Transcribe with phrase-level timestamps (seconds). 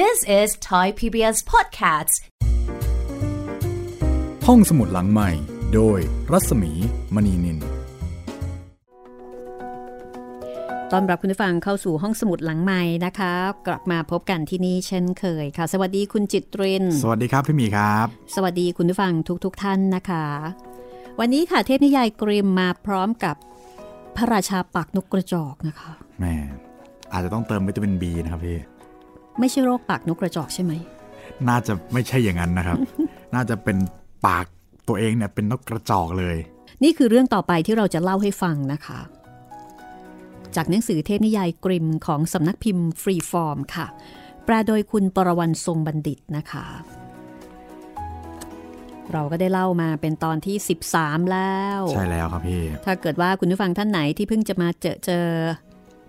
[0.00, 2.14] This is Thai PBS Podcasts
[4.46, 5.30] ห้องสมุดหลังใหม่
[5.74, 5.98] โดย
[6.32, 6.72] รัศมี
[7.14, 7.58] มณีนิน
[10.92, 13.32] ต้อนรับคุณผู้ฟังเข้าสู่ห้องสมุดหลังใหม่นะคะ
[13.66, 19.12] กลับมาพบกันที่นี่เช่นเคยค่ะ สวัสดีคุณจิตรินสวัสดีครับพี่หมีครับ สวัสดีคุณผู้ฟัง
[19.44, 20.26] ทุกๆทท่านนะคะ
[21.20, 23.36] วันนี้ค่ะเทพนิยายกริมมาพร้อมกับ
[24.16, 26.34] พระราชาปากนกกระจอกนะคะแหม่
[27.12, 28.58] อาจจะต้องเติมวิตามินบีนะครับพี่
[29.40, 30.72] ไม่ใช่โรคปากนกกระจอกใช่ไหม
[31.48, 32.78] น่าจะไม่ใช่อย่างนั้นนะครับ
[33.34, 33.76] น่าจะเป็น
[34.26, 34.46] ปาก
[34.88, 36.36] ตัวเองเนี่ยเป็นนกกระจอกเลย
[36.82, 39.00] นี่คือเรื่องต่อไปที่เราจะเล่าให้ฟังนะคะ
[40.56, 43.86] จากหนังสือเทพนิยายกริมของสำนักพิมพ์ฟรีฟอร์มค่ะ
[44.44, 46.66] แปลโดยคุณปรวรรณทรงบัณฑิตนะคะ
[49.12, 50.56] เราก็ได้เล่ามาเป็นตอนที่
[50.92, 55.26] 13 แล้ว ใช่แล้วครับพี่ ถ้าเกิดว่าคุณผู้ฟังท่านไหนที่เพิ่งจะมาเจอเจอ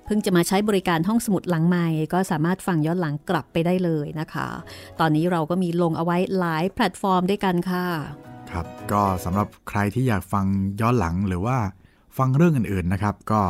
[0.06, 4.48] เพิ่งจะมาใช้บริการห้องสมุดหลังใหม่ ก็สามารถฟังย้อนหลังกลับไปได้เลยนะคะ
[5.00, 7.86] ตอนนี้เราก็มีลงเอาไว้หลายแพลตฟอร์มด้วยกันค่ะ
[8.52, 10.46] ครับก็สำหรับใครที่อยากฟัง
[10.82, 11.58] ย้อนหลังหรือว่า
[12.18, 13.42] ฟังเรื่องอื่นๆนะครับ ก็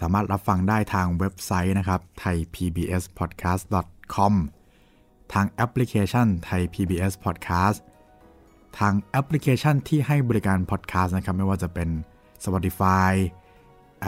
[0.00, 4.34] สามารถรับฟังได้ทางเว็บไซต์นะครับ thaipbspodcast.com
[5.32, 7.78] ทางแอปพลิเคชัน Thai PBS Podcast
[8.78, 11.88] ทางแอปพลิเคชันที่ให้บริการ podcast นะครับ ไม่ว่าจะเป็น
[12.44, 13.12] Spotify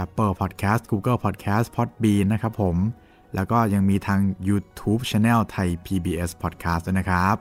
[0.02, 2.76] Apple Podcast Google Podcast Podbean นะครับผม
[3.34, 7.36] แล้วก็ยังมีทาง YouTube Channel ไทย PBS Podcast ด้วยนะครับ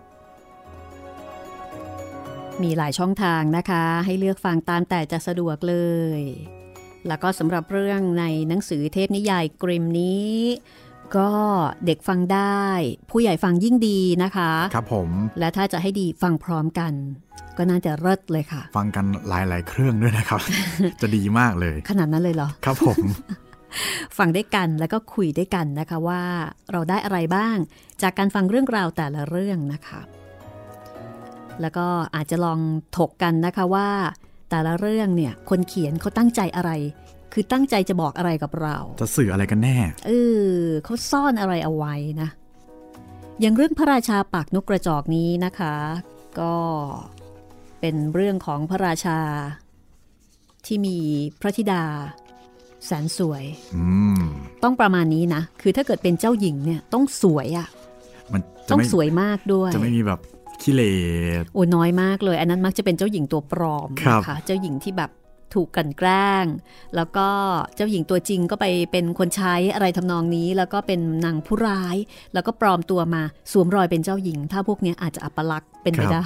[2.64, 5.78] มีหลายช่องทางนะคะ ให้เลือกฟังตามแต่จะสะดวกเล
[6.20, 6.22] ย
[7.08, 10.32] แล้วก็สำหรับเรื่องในหนังสือเทพนิยายกริมนี้
[11.18, 11.30] ก็
[11.86, 12.62] เด็กฟังได้
[13.12, 15.10] ผู้ใหญ่ฟังยิ่งดีนะคะ ครับผม
[15.40, 16.94] และถ้าจะให้ดีฟังพร้อมกัน
[17.58, 20.42] ก็น่าจะเลิศเลยค่ะ ฟังกันหลาย ๆ เครื่องด้วยนะครับ
[21.02, 23.00] จะดีมากเลย ขนาดนั้นเลยเหรอ ครับผม
[24.18, 26.22] ฟังด้วยกันแล้วก็คุยด้วยกันนะคะว่า
[26.72, 27.56] เราได้อะไรบ้าง
[28.02, 30.02] จากการฟังเรื่องราวแต่ละเรื่องนะคะ
[31.62, 32.60] แล้วก็อาจจะลอง
[32.98, 33.90] ถกกันนะคะว่า
[34.50, 36.72] แต่ละเรื่องเนี่ยคนเขียนเขาตั้งใจอะไร
[37.34, 39.78] คือตั้งใจจะบอกอะไรกับเรา จะสื่ออะไรกันแน่
[40.08, 40.12] เอ
[40.48, 42.30] อเขาซ่อนอะไรเอาไว้นะ
[43.42, 45.76] อย่างเรื่องพระราชาปากนกกระจอกนี้นะคะ
[46.40, 46.54] ก็
[47.80, 49.20] เป็นเรื่องของพระราชา
[50.66, 50.98] ที่มี
[51.42, 51.84] พระธิดา
[52.86, 53.44] แสนสวย
[53.76, 53.86] อื
[54.18, 54.22] ม
[54.64, 57.68] ต้องประมาณนี้นะ คือถ้าเกิดเป็นเจ้าหญิงเนี่ยต้องสวยอะ่ะ
[58.34, 60.20] มันจะต้องไม่สวยมากด้วย จะไม่มีแบบ
[60.62, 60.94] ขี้เหร่
[61.54, 65.12] โอ้น้อยมากเลย อันนั้นมักจะเป็นเจ้าหญิงตัวปลอมครับนะคะเจ้าหญิงที่แบบ
[65.54, 66.46] ถูกกลันแกล้ง
[66.96, 67.28] แล้วก็
[67.76, 71.98] เจ้าหญิงตัวจริงก็ไปเป็นคนใช้อะไรทำนองนี้ แล้วก็เป็นนางผู้ร้าย
[72.34, 76.26] แล้วก็ปลอมตัวมาสวมรอยเป็นเจ้าหญิง ถ้าพวกนี้อาจจะอัปลักษณ์เป็นไปได้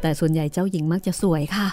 [0.00, 1.68] แต่ส่วนใหญ่เจ้าหญิงมักจะสวยค่ะ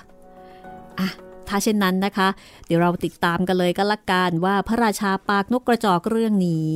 [0.99, 1.09] อะ
[1.47, 2.27] ถ้าเช่นนั้นนะคะ
[2.65, 6.69] เดี๋ยวเราติดตามกันเลยก็แล้วกันว่าพระราชาปากนกกระจอกเรื่องนี้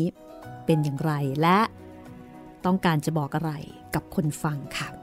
[0.65, 1.59] เป็นอย่างไรและ
[2.65, 3.51] ต้องการจะบอกอะไร
[3.95, 5.00] กับคนฟังค่ะ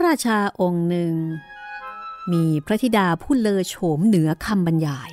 [0.00, 1.14] ระราชาองค์หนึ่ง
[2.32, 5.10] มีพระธิดาผู้เลอโฉมเหนือคำบรรยาย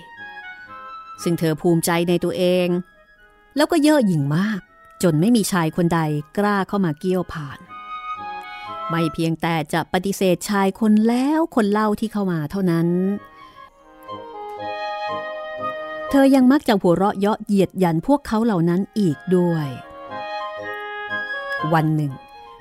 [1.24, 2.68] ซึ่งเธอภูมิใจในตัวเอง
[3.56, 4.60] แล้วก็เย่อหยิ่งมาก
[5.04, 6.00] จนไม่มีชายคนใด
[6.38, 7.60] กล้าเข้ามาเกี่ยวผ่าน
[8.90, 12.88] ไม่เพียงแต่จะปฏิเสธชายคนแล้วคนเล่าที่เข้ามาเท่านั้น
[16.10, 19.68] เธอยังมักจะหัวเราะเยาะเหยียดยันพวกเขาเหล่านั้นอีกด้วย
[21.74, 22.14] วันหนึ่ง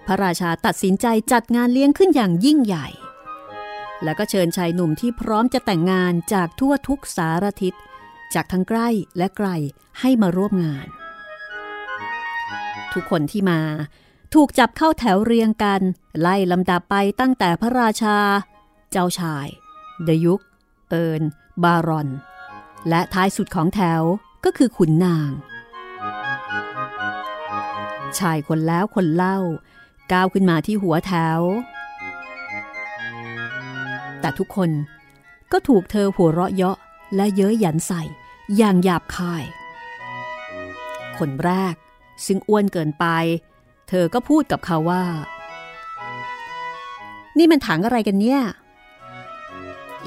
[0.06, 2.86] พระราชาตัดสินใจจัดงานเลี้ยงขึ้นอย่างยิ่งใหญ่
[4.04, 7.74] แล้วก็เชิญชายหนุ่มที่พร้อมจะแต่งงานจากทั่วทุกสารทิศ
[8.34, 9.48] จากทั้งใกล้และไกล
[10.00, 10.86] ให้มาร่วมงาน
[12.92, 13.60] ทุกคนที่มา
[14.34, 15.80] ถูกจับเข้าแถวเรียงกัน
[16.20, 18.18] ไล่ลำดับไปตั้งแต่พระราชา
[18.90, 19.46] เจ้าชาย
[20.04, 20.40] เดยุก
[20.88, 21.22] เอิร์น
[21.64, 22.08] บารอน
[22.88, 24.02] และท้ายสุดของแถว
[24.44, 25.30] ก็คือขุนนาง
[28.18, 29.38] ชายคนแล้วคนเล่า
[30.12, 31.40] ก้าวขึ้นมาที่หัวแถว
[34.20, 34.70] แต่ทุกคน
[35.52, 36.76] ก็ถูกเธอหัวเราะเยาะ
[37.16, 38.02] และเย้ยหยันใส่
[38.56, 39.44] อย่างหยาบคาย
[41.18, 41.74] คนแรก
[42.26, 43.06] ซึ่งอ้วนเกินไป
[43.88, 45.04] เธอก็พูดกับเขาว่า
[47.38, 48.40] นี่มันถังอะไรกันเนี่ย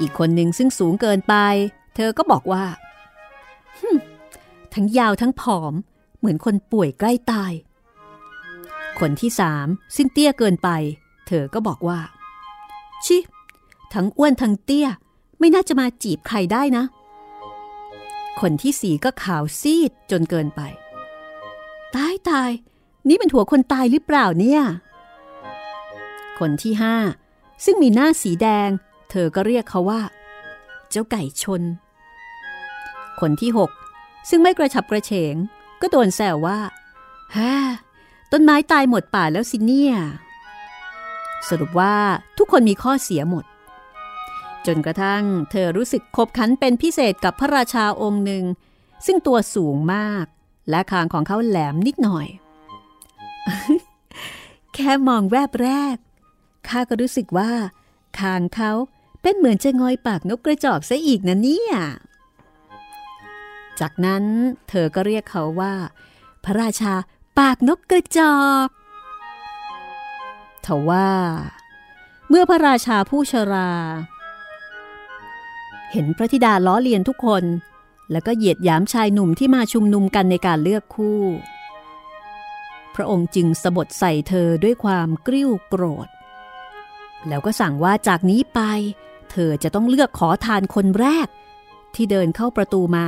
[0.00, 1.34] อีกคนหนึ่งซึ่งสูงเกินไป
[1.96, 2.64] เธอก็บอกว่า
[4.74, 5.74] ทั้งยาวทั้งผอม
[6.18, 7.52] เหมือนคนป่วยใกล้ตาย
[8.98, 9.66] คนที่สาม
[9.96, 10.68] ซึ่งเตี้ยเกินไป
[11.26, 12.00] เธอก็บอกว่า
[13.04, 13.18] ชิ
[13.94, 14.88] ทั้งอ้วนทั้งเตี้ย
[15.38, 16.84] ไม่น่าจะมาจีบใครได้นะ
[18.40, 20.60] คนที่สีก็ขาวซีดจนเกินไป
[21.94, 22.50] ตายตาย
[23.08, 24.62] นี่เป็นหัวคนตายหรือเปล่าเนี่ย
[26.38, 26.96] คนที่ห้า
[27.64, 28.68] ซึ่งมีหน้าสีแดง
[29.10, 30.00] เธอก็เรียกเขาว่า
[30.90, 31.62] เจ้าไก่ชน
[33.20, 33.70] คนที่หก
[34.28, 35.34] ซึ่งไม่กระฉับกระเฉง
[35.80, 36.58] ก็โดนแซวว่า
[37.36, 37.54] ฮ่า
[38.32, 39.94] ต้นไม้ตายหมดป่าแล้วสิเนี่ย
[41.48, 41.94] สรุปว่า
[42.38, 43.44] ทุกคนมีข้อเสียหมด
[44.66, 48.44] จนกระทั่งเธอรู้สึกขบขันเป็นพิเศษกับพระราชาองค์หนึ่ง
[49.06, 50.24] ซึ่งตัวสูงมาก
[50.70, 52.26] และคางของเขาแหลมนิดหน่อย
[54.74, 55.96] แค่มองแวบแรก
[56.68, 57.50] ข้าก็รู้สึกว่า
[58.18, 58.72] คางเขา
[59.22, 61.74] เป็นเหมือนจะงอยปากนกกระจอกซะอีกนะเนี่ย
[63.80, 64.24] จากนั้น
[64.68, 65.74] เธอก็เรียกเขาว่า
[66.44, 66.94] พระราชา
[67.40, 68.68] ปากนกกระจอก
[70.66, 71.10] ทว่า
[72.28, 73.70] เมื่อพระราชาผู้ชรา
[75.92, 77.44] เห็นพระธิดาล้อเลียนทุกคน
[78.10, 81.22] แล้วก็เหยียดหยามชายหนุ่มที่มาชุมนุมกันในการเลือกคู่
[82.94, 86.08] พระองค์จึงสบทใส่เธอด้วยความกริ้วโกรธ
[87.28, 88.60] แล้วก็สั่งว่าจากนี้ไป
[89.30, 91.28] เธอจะต้องเลือกขอทานคนแรก
[91.94, 93.06] ที่เดินเข้าประตูมา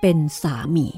[0.00, 0.88] เป็นสามี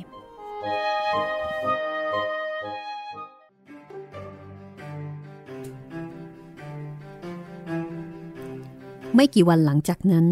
[9.14, 10.26] ไม่กี่วันหลังจากนั้น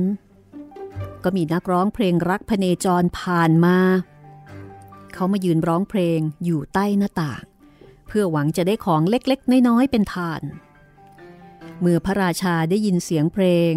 [1.25, 3.79] ก็มีนักร้องเพลงรักพเนจรผ่านมา
[5.13, 7.43] เขามายืนร้องเพลงอยู่ใต้หน้าต่าง
[8.07, 10.43] เพื่อหวังจะได้ของเล็กๆ น้อยๆ เป็นทาน
[11.81, 13.73] เมื่อพระราชาได้ยินเสียงเพลง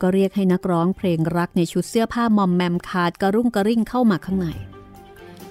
[0.00, 4.48] ก็เรียกให้นักร้องเพลงรักในชุดเสื้อผ้ามอมแมมขาดกระรุ่งกระริ่งเข้ามาข้างใน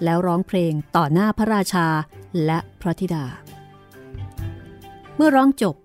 [0.03, 1.87] แล้วร้องเพลงต่อหน้าพระราชา
[2.45, 3.25] และพระธิดา
[5.15, 5.75] เมื่อร้องจบ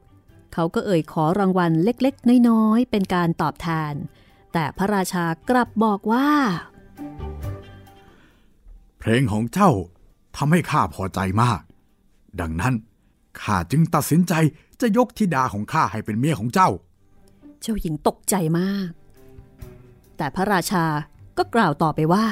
[0.52, 3.94] เขาก็เอ่ยขอรางวัลเล็กๆ น้อยๆ เป็นการตอบแทน
[4.52, 6.28] แต่พระราชากลับบอกว่า
[8.98, 9.70] เพลงของเจ้า
[10.36, 11.60] ทำให้ข้าพอใจมาก
[12.40, 12.74] ดังนั้น
[13.42, 14.32] ข้าจึงตัดสินใจ
[14.80, 16.70] จะยกธิดาของข้าให้เป็นเมียของเจ้า
[17.60, 18.88] เจ้าหญิงตกใจมาก
[20.16, 20.84] แต่พระราชา
[21.38, 22.26] ก็กล่าวต่อไปว่า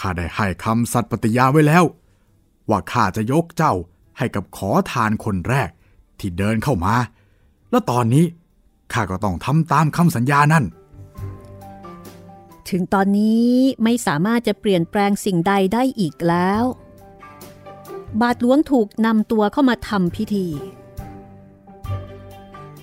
[0.00, 1.84] ข้าได้ให้คำสัตย์ปฏิญาไว้แล้ว
[2.70, 3.74] ว่าข้าจะยกเจ้า
[4.18, 5.70] ให้กับขอทานคนแรก
[6.20, 6.94] ที่เดินเข้ามา
[7.70, 8.24] แล้วตอนนี้
[8.92, 10.64] ข้าก็ต้องทำตามคำสัญญานั่น
[12.68, 13.50] ถึงตอนนี้
[13.84, 16.64] ไม่สามารถจะเปลี่ยนแปลงสิ่งใดได้อีกแล้ว
[18.20, 20.46] บาทหลวงถูกนำตัวเข้ามาทำพิธี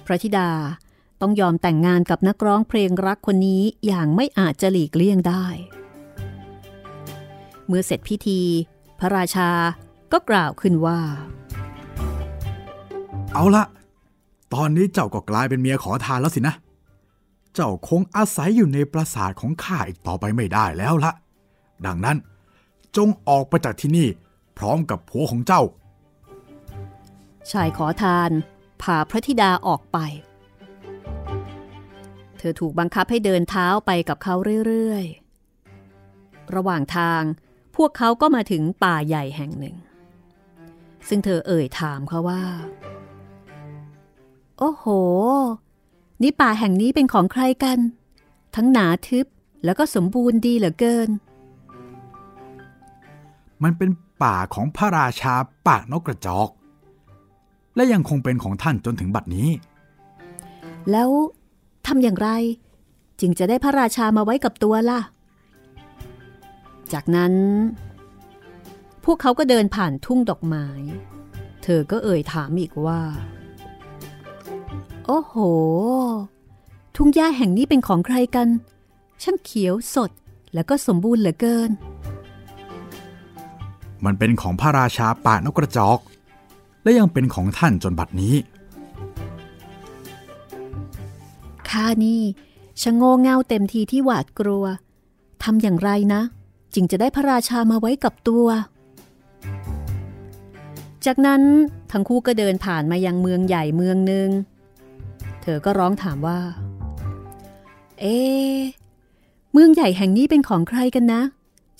[0.06, 0.50] พระธิดา
[1.22, 5.46] ต้องยอมแต่งงานกับนักร้องเพลงรักคนนี้อย่างไม่อาจจะหลีกเลี่ยงได้
[7.68, 8.42] เมื่อเสร็จพิธี
[9.00, 9.52] พระราชา
[10.12, 11.00] ก็กล่าวขึ้นว่า
[13.34, 13.64] เอาละ
[14.54, 16.56] ตอนนี้เจ้าก็กลายเป็นเมียขอทานแล้วสินะ
[17.54, 21.12] เจ้าคงอาศัยอยู่ในปราสาทของข้าอีกต่อไปไม่ได้แล้วละ
[21.86, 22.18] ดังนั้น
[22.96, 24.08] จงออกไปจากที่นี่
[24.58, 25.62] พร้อมกับผัวของเจ้า
[27.52, 28.32] ชายขอทาน
[28.82, 29.98] พาพระธิดาออกไป
[32.38, 34.36] เธอถูกบังคับให้เดินเท้าไปกับเขา
[34.68, 37.22] เรื่อยๆ ระหว่างทาง
[37.76, 39.76] พวกเขาก็มาถึงป่าใหญ่แห่งหนึ่ง
[41.08, 42.44] ซึ่งเธอเอ่ยถามเขาว่า
[44.64, 44.86] โอ้โห
[46.22, 47.80] นี่ป่าแห่งนี้เป็นของใครกัน
[48.56, 49.26] ทั้งหนาทึบ
[49.66, 51.10] แล้วก็สมบูรณ์ดีเหลือเกิน
[53.64, 53.90] มันเป็น
[54.24, 55.34] ป่าของพระราชา
[55.68, 56.50] ปากนกกระจอก
[57.76, 59.50] และยังคงเป็นของท่านจนถึงบัดนี้
[60.92, 61.10] แล้ว
[61.88, 62.30] ทำอย่างไร
[63.20, 65.02] จึงจะได้พระราชามาไว้กับตัวล่ะ
[66.94, 67.34] จากนั้น
[69.06, 70.68] พวกเขาก็เดินผ่านทุ่งดอกไม้
[71.64, 73.02] เธอก็เอ่ยถามอีกว่า
[73.41, 75.36] โอ้โห
[76.96, 78.48] ทุ่งหญ้าแห่งนี้เป็นของใครกัน
[79.22, 80.12] ช่างเขียวสด
[80.54, 81.72] แล้วก็สมบูรณ์เหลือเกิน
[84.06, 86.00] มันเป็นของพระราชาปากนกกระจอก
[86.84, 88.36] และยังเป็นของท่านจนบัดนี้
[91.70, 92.22] ข้านี่
[92.82, 94.66] ชะโง่เง่าเต็มทีที่หวาดกลัว
[95.44, 96.22] ทำอย่างไรนะ
[96.74, 98.48] จึงจะได้พระราชามาไว้กับตัว
[101.06, 101.42] จากนั้น
[101.92, 104.30] ทั้งคู่ก็เดินผ่านมายังเมืองใหญ่เมืองหนึ่ง
[105.42, 106.40] เธอก็ร้องถามว่า
[108.00, 108.60] เอ๊ะ
[109.52, 111.22] เมืองใหญ่แห่งนี้เป็นของใครกันนะ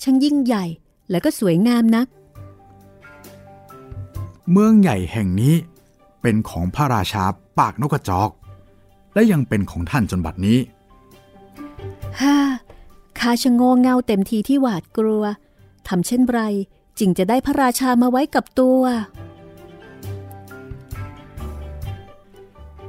[0.02, 0.64] ช่างยิ่งใหญ่
[1.10, 2.06] และก็สวยงามนัก
[4.52, 5.54] เมืองใหญ่แห่งนี้
[6.22, 7.24] เป็นของพระราชา
[7.58, 8.30] ปากนกกระจอก
[9.14, 10.58] และยังเป็นของท่านจนบัดนี้
[12.20, 12.36] ฮ่า
[13.18, 15.24] ข้าชะโง่เง่าเต็มทีที่หวาดกลัว
[15.88, 16.40] ทำเช่นไร
[16.98, 18.82] จึงจะได้พระราชามาไว้กับตัว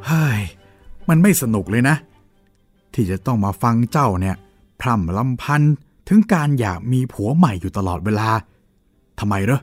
[0.09, 0.41] ฮฮ้ย
[1.09, 1.95] มันไม่สนุกเลยนะ
[2.93, 4.35] ที่จะต้องมาฟังเจ้าเนี่ย
[4.81, 5.61] พร่ำลำพัน
[6.07, 8.29] ถึงการอยากมีผัวใหม่อยู่ตลอดเวลา
[9.19, 9.61] ทำไมเหรอ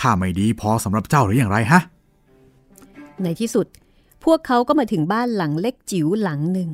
[0.00, 1.80] ข้าไม่ดีพอสำหรับเจ้าหรืออย่างไรฮะ
[3.22, 3.66] ในที่สุด
[4.24, 6.70] พวกเขาก็มาถึงบ้านหลังเล็กจิ๋วหลังหนึ่ง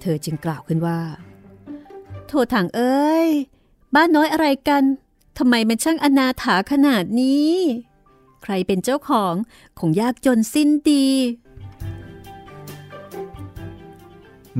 [0.00, 0.98] เธอจึงกล่าวขึ้นว่า
[2.28, 3.28] โทษถังเอ้ย
[3.94, 4.82] บ้านน้อยอะไรกัน
[5.38, 7.52] ทำไมมันช่างอนาถาขนาดนี้
[8.42, 9.34] ใครเป็นเจ้าของ
[9.78, 11.06] คงยากจนสิ้นดี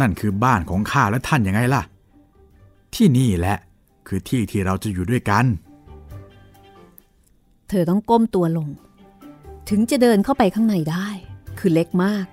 [0.01, 1.83] นั่นคือบ้านของข้าและท่านยังไงล่ะ
[2.95, 3.57] ที่นี่แหละ
[4.07, 5.45] คือที่ที่เราจะอยู่ด้วยกัน
[7.69, 8.69] เธอต้องก้มตัวลง
[9.69, 11.09] ถึงจะเดินเข้าไปข้างในได้
[11.59, 12.27] คือเล็กมาก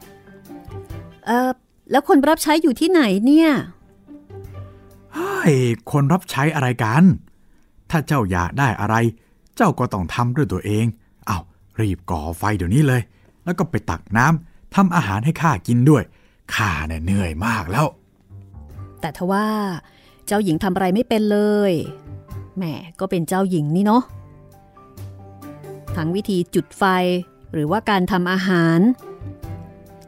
[1.25, 1.49] เออ
[1.91, 3.49] แล้วคนรับใช้อยู่ที่ไหนเนี่ย
[5.13, 5.53] เฮ้ย
[5.91, 7.03] คนรับใช้อะไรกัน
[7.89, 8.95] ถ้าเจ้าอยากได้อะไร
[9.55, 10.85] เจ้าก็ต้องทำด้วยตัวเอง
[11.27, 11.37] เอา
[11.79, 13.01] รีบก่อไฟเดี๋ยวนี้เลย
[13.43, 16.03] แล้วก็ไปตักน้ำทำอาหารให้ข้ากินด้วย
[16.55, 17.87] ข้าเนี่ยเหนื่อยมากแล้ว
[19.01, 19.47] แต่ทว่า
[20.27, 21.39] เจ้าหญิงทำอะไรไม่เป็นเล
[21.71, 21.73] ย
[22.57, 22.63] แหม
[22.99, 24.03] ก็เป็นเจ้าหญิงนี่เนาะ
[25.95, 26.83] ทั้งวิธีจุดไฟ
[27.53, 28.79] หรือว่าการทำอาหาร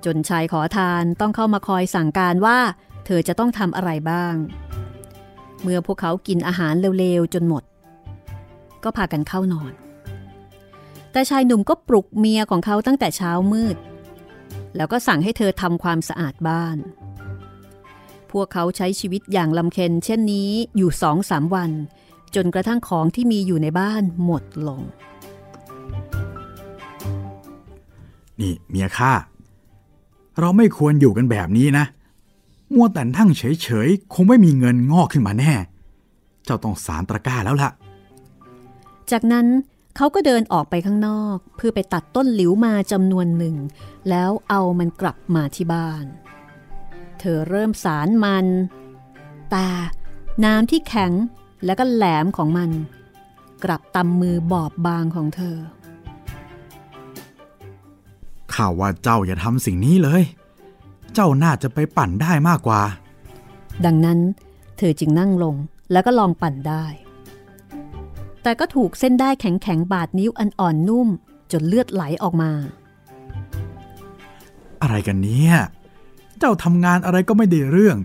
[0.06, 2.58] จนชายขอทานต้องเข้ามาคอยสั่งการว่า
[3.06, 4.36] เธอจะต้องทำอะไรบ้าง
[5.62, 7.64] เมื่อพวกเขากินอาหารเร็วๆจนหมด
[8.84, 9.74] ก็พากันเข้านอน
[11.12, 13.78] แต่ชายหนุ่มก็ปลุกเมียของเขาตั้งแต่เช้ามืด
[14.76, 16.78] แล้วก็สั่งให้เธอทำความสะอาดบ้าน
[18.32, 21.72] พวกเขาใช้ชีวิตอย่างลำเค็ญเช่นนี้อยู่สองสามวัน
[22.36, 24.82] จนกระทั่งของที่มีอยู่ในบ้านหมดลง
[28.40, 29.14] นี่เมียข้า
[30.40, 31.86] เราไม่ควรอยู่กันแบบนี้นะ
[32.74, 35.54] มัวแต่นั่งเฉยๆ คงไม่มีเงินงอกขึ้นมาแน่
[36.46, 37.70] เจ้าต้องสารตะกร้าแล้วล่ะ
[39.12, 39.48] จากนั้น
[39.96, 43.56] เขาก็เดินออกไปข้างนอก เพื่อไปตัดต้นหลิวมาจำนวนหนึ่ง
[44.10, 46.06] แล้วเอามันกลับมาที่บ้าน
[47.20, 48.46] เธอเริ่มสารมัน
[49.52, 49.68] แต่
[50.46, 51.12] น้ำที่แข็ง
[51.66, 52.70] และก็แหลมของมัน
[53.64, 55.58] กลับตำมือบอบบางของเธอ
[58.54, 60.24] ข่าวว่าเจ้าอย่าทำสิ่งนี้เลย
[61.14, 62.82] เจ้าน่าจะไปปั่นได้มากกว่า
[63.86, 64.20] ดังนั้น
[64.78, 65.56] เธอจึงนั่งลง
[65.92, 66.86] แล้วก็ลองปั่นได้
[68.44, 71.08] แต่ก็ถูกเส้นได้แข็งๆบาดนิ้วอันอ่อนนุ่ม
[71.52, 72.52] จนเลือดไหลออกมา
[74.82, 75.56] อะไรกันเนี่ย
[76.40, 77.98] เจ้าทำงานอะไรก็ไม่ได้เรื่อง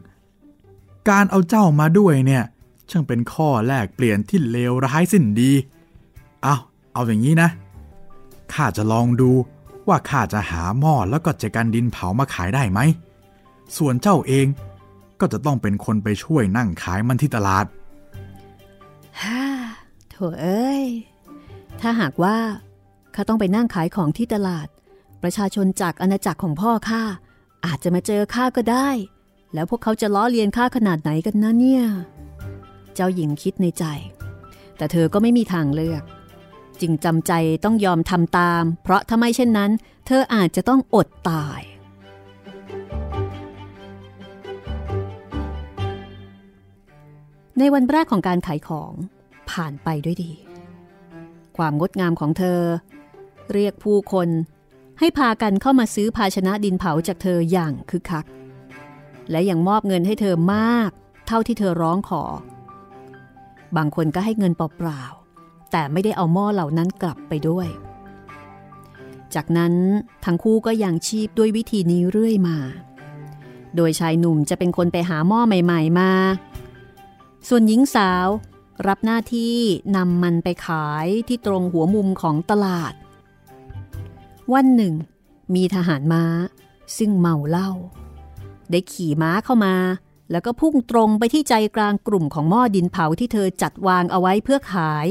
[1.10, 2.44] การเอาเจ้ามาด้วยเนี่ย
[2.90, 5.52] ช่างเป็นข้อแลกเปลี่ยนที่เลวร้ายสิ้นดี
[6.42, 6.56] เอา
[6.94, 7.48] เอาอย่างนี้นะ
[8.52, 9.30] ข้าจะลองดู
[9.88, 12.80] ว่าข้าจะหาหม้อแล้วก็จะกันดินเผามาขายได้ไหม
[13.76, 14.46] ส่วนเจ้าเอง
[15.20, 17.66] ก็จะต้องเป็นคนไปช่วยนั่งขายมันที่ตลาด
[19.20, 20.84] ฮ่าโถเอ้ย
[21.80, 22.36] ถ้าหากว่า
[23.14, 24.68] ข้าต้องไปนั่งขายของที่ตลาด
[25.22, 27.02] ประชาชนจากอาณาจักรของพ่อข้า
[27.66, 28.88] อาจจะมาเจอข้าก็ได้
[29.54, 31.84] แล้วพวกเขาจะล้อเลียนข้าขนาดไหนกันนะเนี่ย
[32.94, 33.84] เจ้าหญิงคิดในใจ
[34.76, 36.02] แต่เธอก็ไม่มีทางเลือก
[36.80, 37.32] จึงจำใจ
[37.64, 39.70] ต้องยอมทำตาม เพราะถ้าไม่เช่นนั้น
[40.06, 41.60] เธออาจจะต้องอดตาย
[47.58, 48.92] ในวันแรกของการขายของ
[49.50, 50.32] ผ่านไปด้วยดี
[51.56, 52.60] ความงดงามของเธอ
[53.52, 54.28] เรียกผู้คน
[54.98, 58.26] ให้พากันเข้ามาซื้อภาชนะดินเผาจากเธออย่างคึกคัก
[59.30, 60.90] และยังมอบเงินให้เธอมาก
[61.26, 62.22] เท่าที่เธอร้องขอ
[63.76, 67.68] บางคนก็ให้เงินเปล่าๆแต่ไม่ได้เอาหม้อเหล่านั้นกลับไปด้วย
[69.34, 69.74] จากนั้น
[70.24, 72.56] ทั้งคู่ก็ยังชีพด้วยวิธีนี้เรื่อยมา
[73.76, 76.10] โดยชายหนุ่มจะเป็นคนไปหาหม้อใหม่ ๆ มา
[77.48, 78.26] ส่วนหญิงสาว
[78.86, 79.56] รับหน้าที่
[79.96, 82.94] นำมันไปขายที่ตรงหัวมุมของตลาด
[84.52, 84.94] วันหนึ่ง
[85.54, 86.24] มีทหารม้า
[86.96, 87.70] ซึ่งเมาเหล้า
[88.70, 89.74] ได้ขี่ม้าเข้ามา
[90.30, 95.06] แล้วก็พุ่งตรงไปที่ใจกลางกลุ่มของหม้อดินเผาที่เธอจัดวางเอาไว้เพื่อขาย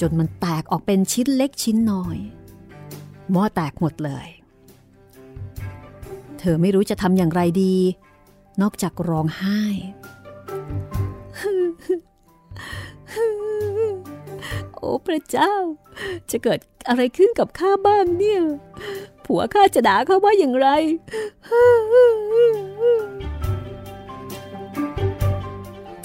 [0.00, 2.18] จนมันแตกออกเป็นชิ้นเล็กชิ้นน้อย
[3.32, 4.26] หม้อแตกหมดเลย
[6.38, 7.76] เธอไม่รู้จะทำอย่างไรดี
[8.62, 9.62] นอกจากร้องไห้
[14.74, 15.54] โอ้พระเจ้า
[16.30, 18.42] จะเกิดอะไรขึ้นกับข้าบ้างเนี่ย
[19.26, 20.68] ผัวข้าจะด่าข้าว่าอย่างไร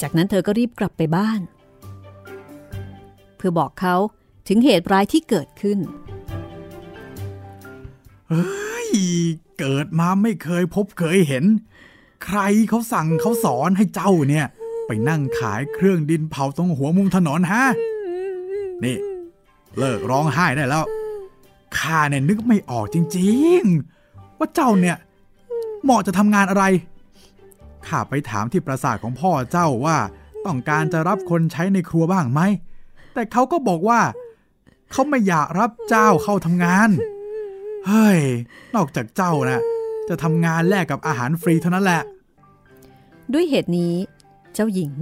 [0.01, 1.41] จากนั้นเธอก็รีบกลับไปบ้าน
[3.37, 3.95] เพื่อบอกเขา
[4.47, 5.79] ถึงเหตุร้ายที่เกิดขึ้น
[8.29, 8.89] เฮ้ย
[9.59, 11.45] เกิดมาไม่เคยพบเคยเห็น
[12.25, 14.47] ใครเขาสั่งเขาสอนให้เจ้าเนี่ย
[14.87, 17.63] ไปนั่งขายเครื่องดินเผาตรงหัวมุมถนนฮะ
[18.83, 18.97] นี่
[19.77, 20.85] เลิกร้องไห้ได้แล้ว
[21.77, 23.61] ข้าเนี่ยนึกไม่ออกจริง
[24.01, 24.97] ๆ ว่าเจ้าเนี่ย
[25.83, 26.63] เหมาะจะทำงานอะไร
[27.87, 29.97] ข้าไปถามที่ปราสาทของพ่อเจ้าว่า
[30.45, 32.41] ต้องการจะรับคนใช้ในครัวบ้างไหม
[33.13, 34.01] แต่เขาก็บอกว่า
[34.91, 36.89] เขาไม่อยากรับเจ้าเข้าทำงาน
[37.87, 38.19] เฮ้ย
[38.75, 39.61] นอกจากเจ้านะ
[40.09, 42.01] จะทำงานแลกกับอาหารฟรีเท่านั้นแหละ
[43.33, 43.93] ด้วยเหตุนี้
[44.57, 44.93] เจ้าหญิง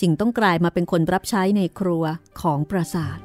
[0.00, 2.04] จึงต้องกลายมาเป็นคนรับใช้ในครัว
[2.40, 3.18] ของปราสาท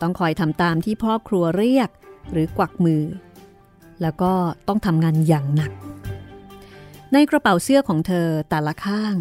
[0.00, 1.90] ต้องคอยทำตามที่พ่อครัวเรียก
[2.32, 3.02] หรือกวักมือ
[4.02, 4.32] แล้วก็
[4.68, 5.72] ต้องทำงานอย่างหนัก
[7.12, 9.14] ในกระเป๋าเสื้อของเธอแต่ละข้าง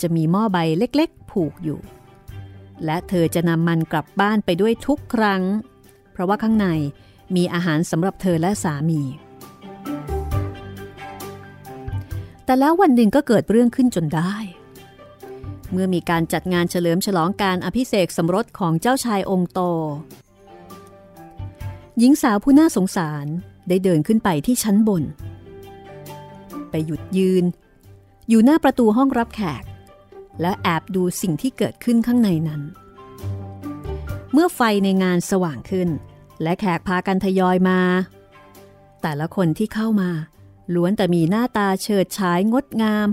[0.00, 1.80] จะมีหม้อใบเล็กๆ ผูกอยู่
[2.84, 5.42] และเธอจะนำมันกลับบ้านไปด้วยทุกครั้ง
[6.12, 6.66] เพราะว่าข้างใน
[7.36, 9.00] มีอาหารสำหรับเธอและสามี
[12.44, 14.34] แต่แล้ววันหนึ่งก็เกิดเรื่องขึ้นจนได้
[15.72, 19.60] เมื่อมีการจัดงานเฉลิมฉลองการอภิเษกสมรสของเจ้าชายองค์โต
[21.98, 23.26] หญิงสาวผู้น่าสงสาร
[23.68, 25.02] ได้เดินขึ้นไปที่ชั้นบน
[26.70, 27.44] ไปหยุดยืน
[28.28, 29.62] อยู่หน้าประตูห้องรับแขก
[30.40, 32.62] และแอบดูสิ่งที่เกิดขึ้นข้างในนั้น
[34.32, 35.88] เมื่อไฟในงานสว่างขึ้น
[36.42, 37.80] และแขกพากันทยอยมา
[39.02, 40.10] แต่ละคนที่เข้ามา
[40.74, 43.08] ล้วนแต่มีหน้าตาเฉิดฉายงดงาม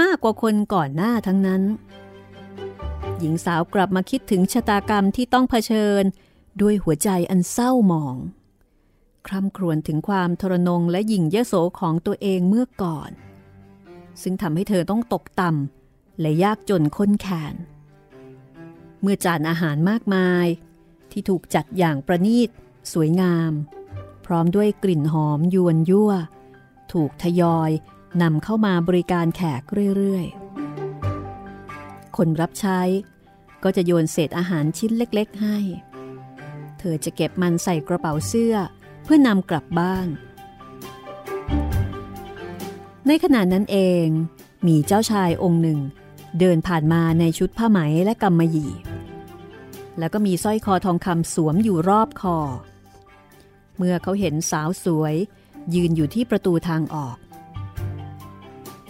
[0.00, 1.62] มากกว่าคนก่อนหน้าทั้งนั้น
[3.18, 6.02] หญิงสาวกลับมาคิดถึงชะตากรรมที่ต้องเผชิญ
[6.60, 8.16] ด้วยหัวใจอันเศร้าหมอง
[9.26, 13.10] คร่ำครวญถึงความทรนงและหยิ่งยโสของตัวเองเมื่อก่อน
[14.22, 17.54] ซึ่งทำให้เธอต้องตกต่ำและยากจนค้นแขน
[19.02, 20.46] เมื่อจานอาหารมากมาย
[21.10, 22.48] ที่ถูกจัดอย่างประณีต
[22.92, 23.52] สวยงาม
[24.26, 26.12] พร้อมด้วยกลิ่นหอมยวนยั่ว
[26.92, 27.70] ถูกทยอย
[28.22, 29.62] นำเข้ามาบริการแขก
[29.96, 30.83] เรื่อยๆ
[32.16, 32.80] คนรับใช้
[33.62, 35.58] ก็จะโยนเศษอาหารชิ้นเล็กๆให้
[36.78, 38.54] เธอจะเก็บมันใส่กระเป๋าเสื้อ
[39.04, 40.08] เพื่อนำกลับบ้าน
[43.06, 44.06] ในขณะนั้นเอง
[44.66, 45.80] มีเจ้าชายองค์หนึ่ง
[46.40, 48.72] เดินผ่านมาในชุดผ้าไหมและกำมะหยี่
[49.98, 52.38] แล้วก็มีสร้อยคอทองคำสวมอยู่รอบคอ
[53.76, 55.14] เมื่อเขาเห็นสาวสวย
[55.74, 57.16] ยืนอยู่ที่ประตูทางออก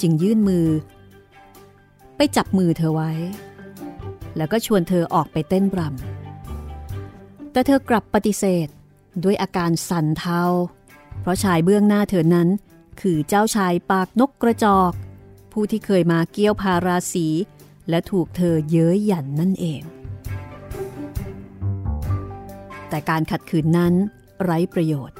[0.00, 0.66] จึงยื่นมือ
[2.16, 3.12] ไปจับมือเธอไว้
[4.36, 8.68] แล้วก็ชวนเธอออกไปเต้นรำแต่เธอกลับปฏิเสธ
[9.24, 10.42] ด้วยอาการสั่นเทา
[11.20, 12.48] เพราะชายเบื้องหน้าเธอนั้น
[13.00, 14.92] คือเจ้าชายปากนกกระจอก
[15.52, 17.26] ผู้ที่เคยมาเกี้ยวพาราสี
[17.88, 19.82] และถูกเธอเย้ยหยันนั่นเอง
[22.88, 23.94] แต่การขัดขืนนั้น
[24.42, 25.16] ไร้ประโยชน์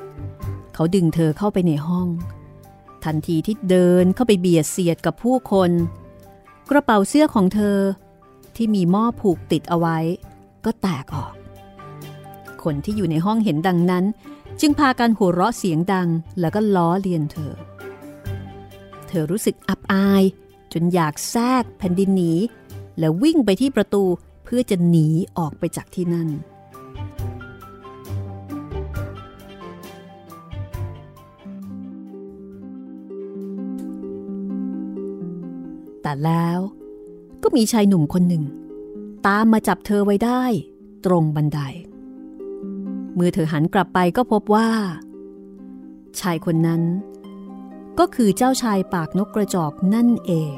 [0.75, 2.09] เขาดึงเธอเข้าไปในห้อง
[3.05, 5.71] ทันทีที่เดินเข้าไปเบียดเสียดกับผู้คน
[6.71, 7.79] กระเป๋าเสื้อของเธอ
[8.57, 9.99] ที่มีหม้อผูกติดเอาไว้
[10.65, 11.35] ก็แตกออก
[12.63, 14.05] คนที่อยู่ในห้องเห็นดังนั้น
[14.61, 16.09] จึงพากันหัวเราะเสียงดัง
[16.41, 17.55] แล้วก็ล้อเลียนเธอ
[19.09, 20.23] เธอรู้สึกอับอาย
[20.73, 22.33] จนอยากแทรกแผ่นดินหนี
[22.99, 24.05] แล้ววิ่งไปที่ประตู
[24.45, 25.07] เพื่อจะหนี
[25.39, 26.29] ออกไปจากที่นั่น
[36.05, 36.59] แต่แล้ว
[37.43, 38.45] ก็มีชายหนุ่มคนหนึ่ง
[39.27, 40.43] ตามมาจับเธอไว้ได้
[41.07, 41.61] ตรงบันได
[43.15, 44.69] เมื่อเธอหันกลับไปก็พบว่า
[46.21, 46.83] ชายคนนั้น
[47.99, 50.57] ก็คือเจ้าชายปากนกกระจอกนั่นเอง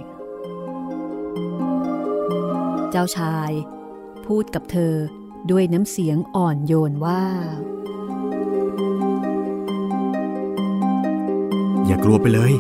[2.91, 3.51] เจ้าชาย
[4.27, 4.95] พูดกับเธอ
[5.51, 7.23] ด้วยน้ำเสียงอ่อนโยนว่า
[11.87, 12.53] อย่ากลัวไปเลย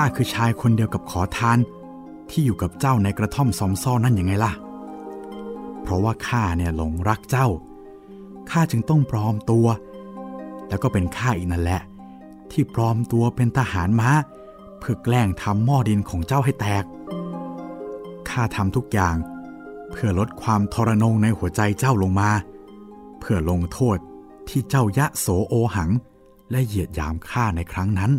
[0.00, 1.58] ข้าคือชายคนเดียวกับขอทาน
[2.30, 4.52] ที่อยู่กับเจ้าในกระท่อมซอมซ่อนั่นยังไงล่ะ
[5.82, 7.48] เพราะว่าข้าเนี่ยหลงรักเจ้า
[8.50, 9.66] ข้าจึงต้องปลอมตัว
[10.68, 11.80] แล้วก็เป็นข้าอีกนั่นแหละ
[12.50, 14.10] ที่ปลอมตัวเป็นทหารม้า
[14.78, 16.84] เพื่อแกล้งทำหม้อดินของเจ้าให้แตก
[18.28, 19.16] ข้าทำทุกอย่าง
[19.90, 22.30] เพื่อลดความทรนงในหัวใจเจ้าลงมา
[23.20, 23.98] เพื่อลงโทษ
[24.48, 25.90] ที่เจ้ายะโสโอหัง
[26.50, 28.12] และเหยียดยามข้าในครั้งนั้น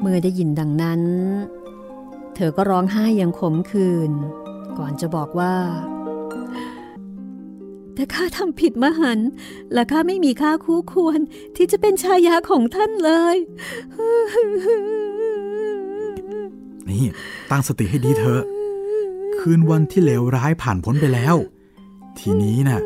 [0.00, 1.02] เมื่อได้ยินดังนั้น
[2.34, 4.12] เธอก็ร้องไห้อย่างขมขื่น
[4.78, 5.54] ก่อนจะบอกว่า
[7.94, 9.28] แต่ข้าทำผิดมหันต์
[9.72, 11.20] และข้าไม่มีค่าคู่ควร
[11.56, 13.36] ที่จะเป็นชายาของท่านเลย
[16.88, 17.04] นี่
[17.50, 18.42] ตั้งสติให้ดีเถอะ
[19.38, 21.36] คืนวันที่เลวร้ายผ่านพ้นไปแล้ว
[22.18, 22.80] ทีนี้น่ะ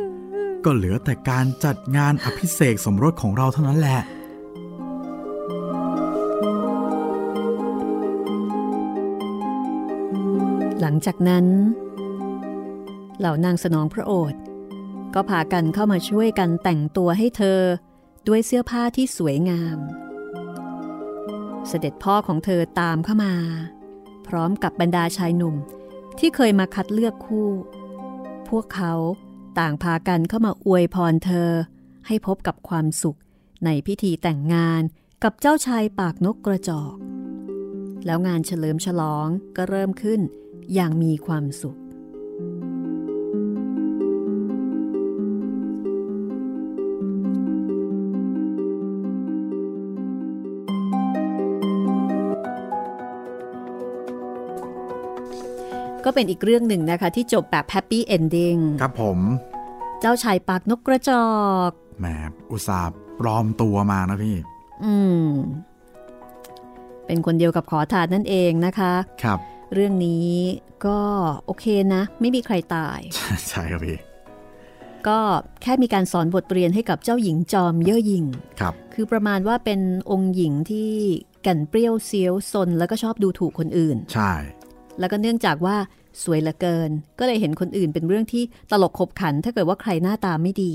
[0.64, 4.00] ก็เหลือแต่การจัดงานอภิเษกสมรสของเราเท่านั้นแหละ
[10.84, 11.46] หลังจากนั้น
[13.18, 14.40] เหล่านางสนองพระโอษฐ์
[15.14, 17.60] ก็พากันเข้ามาช่วยกันแต่งตัวให้เธอ
[18.28, 19.78] ด้วยเสื้อผ้าที่สวยงาม
[21.68, 23.34] เสด็จพ่อของเธอตามเข้ามา
[24.26, 25.56] พร้อมกับบรรดาชายหนุ่ม
[26.18, 27.48] ที่เคยมาคัดเลือกคู่
[28.48, 28.94] พวกเขา
[29.58, 31.50] ต่างพากันเข้ามาอวยพรเธอ
[32.06, 33.18] ให้พบกับความสุข
[33.64, 34.82] ในพิธีแต่งงาน
[35.22, 36.94] กับเจ้าชายปากนกกระจอก
[38.06, 40.20] แล้วงานเฉลิมฉลองก็เริ่มขึ้น
[40.74, 41.76] อย่างมีความสุข
[56.04, 59.18] ก็เป็นอีกเรื่องหนึ่งนะคะ ที่จบแบบแฮปปี้เอนดิ้งครับผม
[60.00, 61.26] เจ้าชายปากนกกระจอ
[61.68, 62.06] กแหม
[62.50, 64.36] อุตส่าห์ปลอมตัวมานะพี่
[64.84, 65.28] อืม
[67.06, 69.38] เป็นคนเดียวกับขอทานนั่นเองนะคะ ครับ
[69.74, 70.28] เรื่องนี้
[70.86, 70.98] ก็
[71.46, 73.00] โอเคนะ ไม่มีใครตาย
[73.48, 73.98] ใช่ครับพี่
[75.08, 75.18] ก็
[75.62, 78.24] แค่มีการสอนบทเรียนให้กับเจ้าหญิงจอมเย่อหยิ่ง
[78.60, 79.80] ครับ คือประมาณว่าเป็น
[80.10, 80.90] องค์หญิงที่
[81.42, 84.32] แก่นเปรี้ยวเซียวซนแล้วก็ชอบดูถูกคนอื่น ใช่
[84.98, 85.76] แล้วก็เนื่องจากว่า
[86.24, 90.72] สวยเหลือเกิน ก็เลยเห็นคนอื่นเป็นเรื่องที่ตลกขบขัน ถ้าเกิดว่าใครหน้าตาไม่ดี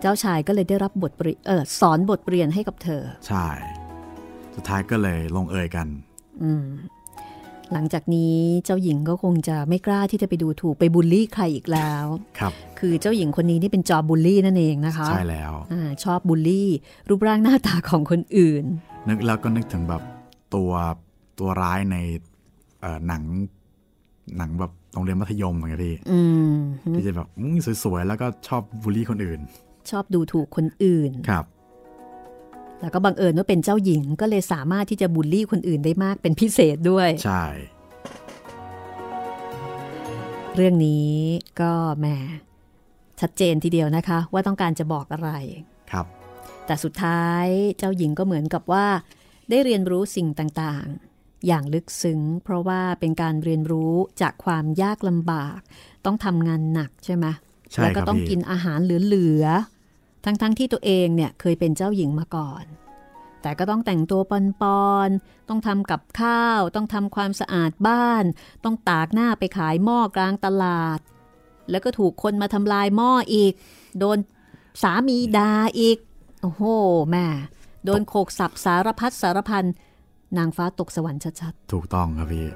[0.00, 3.46] เจ้าชายก็เลยได้รับบทเรียนเออสอนบทเรียนให้กับเธอ ใช่
[4.54, 5.86] สุดท้ายก็เลยลงเอยกัน
[6.42, 6.64] อืม
[7.72, 12.04] หลังจากนี้เจ้าหญิงก็คงจะไม่กล้าที่จะไปดูถูกไปบูลลี่ใครอีกแล้ว
[12.38, 16.68] ครับ คือเจ้าหญิงคนนี้นี่เป็นจอบูลลี่นั่นเองนะคะ ใช่แล้วอาชอบบูลลี่
[17.08, 18.64] รูปร่างหน้าตาของคนอื่น
[19.08, 20.02] นึกแล้วก็นึกถึงแบบ
[20.54, 20.70] ตัว
[21.38, 21.96] ตัวร้ายใน
[22.80, 23.22] เอ่อหนัง
[24.36, 26.52] หนังแบบโรงเรียนมัธยมเหมือนกันพี่อืม
[26.94, 29.40] ที่จะแบบอื้อสวยๆแล้วก็ชอบบูลลี่คนอื่น
[29.90, 31.44] ชอบดูถูกคนอื่น ครับ
[32.80, 37.44] แล้วก็บังเอิญว่าเป็นเจ้าหญิงก็เลยสามารถที่จะบูลลี่คนอื่นได้มากเป็นพิเศษด้วย ใช่
[40.54, 41.12] เรื่องนี้
[41.60, 42.06] ก็แหม
[43.20, 45.30] ชัดเจนทีเดียวนะคะ ว่าต้องการจะบอกอะไร
[45.90, 46.06] ครับ
[46.66, 47.46] แต่สุดท้าย
[47.78, 48.86] เจ้าหญิงก็เหมือนกับว่า
[49.50, 55.58] ได้เรียนรู้สิ่งต่างๆ อย่างลึกซึ้ง เพราะว่าเป็นการเรียนรู้จากความยากลำบาก
[56.04, 57.26] ต้องทำงานหนักใช่ไหม
[57.72, 59.75] ใช่แล้วก็ครับต้องพี่กินอาหารเหลือๆ
[60.26, 62.64] ทั้งๆที่ตัวเองเนี่ยเคยเป็นเจ้าหญิงมาก่อน
[63.42, 68.24] แต่ก็ต้องแต่งตัวปอนๆต้องทำกับข้าว ต้องทำความสะอาดบ้าน
[68.64, 70.98] ต้องตากหน้าไปขายหม้อกลางตลาด
[71.70, 73.52] แล้วก็ถูกคนมาทำลายหม้ออีก
[73.98, 74.18] โดน
[74.82, 75.98] สามีดาอีก
[76.42, 76.62] โอ้โห
[77.10, 77.26] แม่
[77.84, 79.64] โดนโขกสับสารพัดสารพัน
[80.38, 82.46] นางฟ้าตกสวรรค์ชัดถูกต้องครับพี่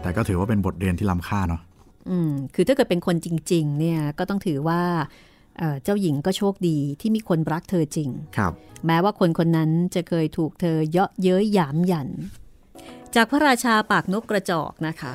[0.00, 4.82] แต่ก็ถือว่าเป็นบทเรียนที่ล้ำค่าเนาะๆอืม คือถ้าเกิดเป็นคนจริง ๆ เนี่ย ก็ต้องถือว่า
[5.58, 8.52] เอ่อเจ้าหญิงก็โชคดีที่มีคนรักเธอจริงครับ
[8.86, 12.08] แม้ว่าคนคนนั้นจะเคยถูกเธอเยาะเย้ยหยามหยัน
[13.14, 15.12] จากพระราชาปากนกกระจอกนะคะ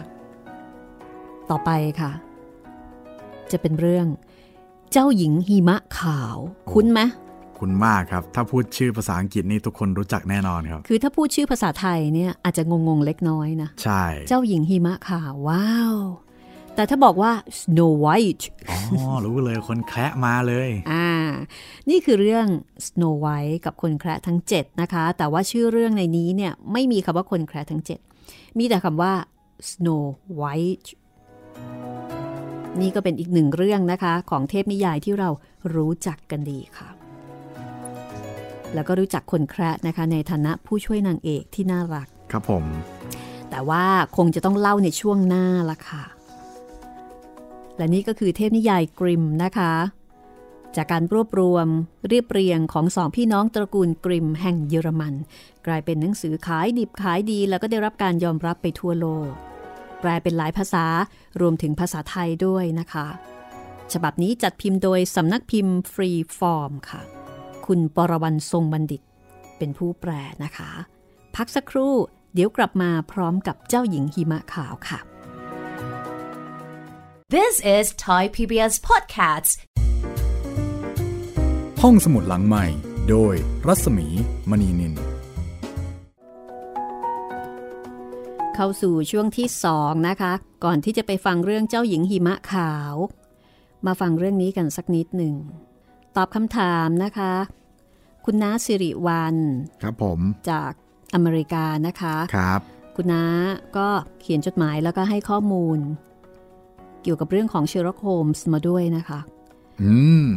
[1.50, 1.70] ต่อไป
[2.00, 2.12] ค่ะ
[3.52, 4.08] จะเป็นเรื่อง
[4.92, 6.38] เจ้าหญิงหิมะขาว
[6.72, 7.02] คุ้นไหม
[7.60, 15.96] คุณมากครับ ถ้าพูดชื่อภาษาอังกฤษนี่ทุกคนรู้จักแน่นอนครับ คือถ้าพูดชื่อภาษาไทยเนี่ยอาจจะงงๆเล็กน้อยนะ ใช่ เจ้าหญิงหิมะขาว ว้าว
[16.76, 21.10] แต่ถ้าบอกว่า Snow White อ๋อ รู้เลยคนแคระมาเลย อ่า
[21.90, 22.48] นี่คือเรื่อง
[22.88, 27.84] Snow White กับคนแคระทั้ง 7 นะคะ แต่ว่าชื่อเรื่องในนี้เนี่ย ไม่มีคำว่าคนแคระทั้ง
[28.20, 29.14] 7 มีแต่คำว่า
[29.72, 30.04] Snow
[30.40, 30.90] White
[32.82, 35.30] นี่ก็เป็นอีกหนึ่งเรื่องนะคะ ของเทพนิยายที่เรา
[35.76, 36.90] รู้จักกันดีค่ะ
[38.74, 42.64] แล้วก็รู้จักคนแคระนะคะ ในฐานะผู้ช่วยนางเอกที่น่ารัก ครับผม
[43.50, 43.84] แต่ว่า
[44.18, 46.04] คงจะต้องเล่าในช่วงหน้าละค่ะ
[47.78, 49.74] และนี่ก็คือเทพนิยายกริมนะคะ
[50.76, 51.68] จากการรวบรวม
[52.08, 55.14] เรียบเรียงของสองพี่น้องตระกูลกริมแห่งเยอรมัน
[55.68, 59.30] กลายเป็นหนังสือขายดิบขายดีแล้วก็ได้รับการยอมรับไปทั่วโลก
[60.02, 60.86] แปลเป็นหลายภาษา
[61.42, 63.08] รวมถึงภาษาไทยด้วยนะคะ
[63.94, 67.02] ฉบับนี้จัดพิมพ์โดยสำนักพิมพ์ฟรีฟอร์มค่ะ
[67.66, 69.02] คุณปรวรรณทรงบัณฑิต
[69.58, 70.12] เป็นผู้แปล
[70.44, 70.70] นะคะ
[71.36, 71.94] พักสักครู่
[72.34, 75.00] เดี๋ยวกลับมาพร้อมกับเจ้าหญิงหิมะขาวค่ะ
[77.30, 79.52] This is Thai PBS Podcasts.
[81.82, 82.66] ห้องสมุดหลังใหม่
[83.10, 83.36] โดย
[83.68, 84.08] รัศมี
[84.50, 84.94] มณีนิน
[88.56, 90.34] เข้าสู่ช่วงที่สองนะคะ
[90.64, 92.96] ก่อนที่จะไปฟังเรื่องเจ้าหญิงหิมะขาว
[93.86, 95.36] มาฟังเรื่องนี้กันสักนิดหนึ่ง
[96.16, 97.34] ตอบคำถามนะคะ
[98.26, 99.36] คุณน้าสิริวัล
[99.82, 100.72] ครับผม จาก
[101.14, 102.62] อเมริกานะคะ ครับ
[102.96, 103.24] คุณน้า
[103.78, 103.88] ก็
[104.20, 105.80] เขียนจดหมายแล้วก็ให้ข้อมูล
[107.06, 109.20] เกี่ยวกับเรื่องของเชอร์ล็อกโฮมส์มาด้วยนะคะ
[109.84, 110.28] อืม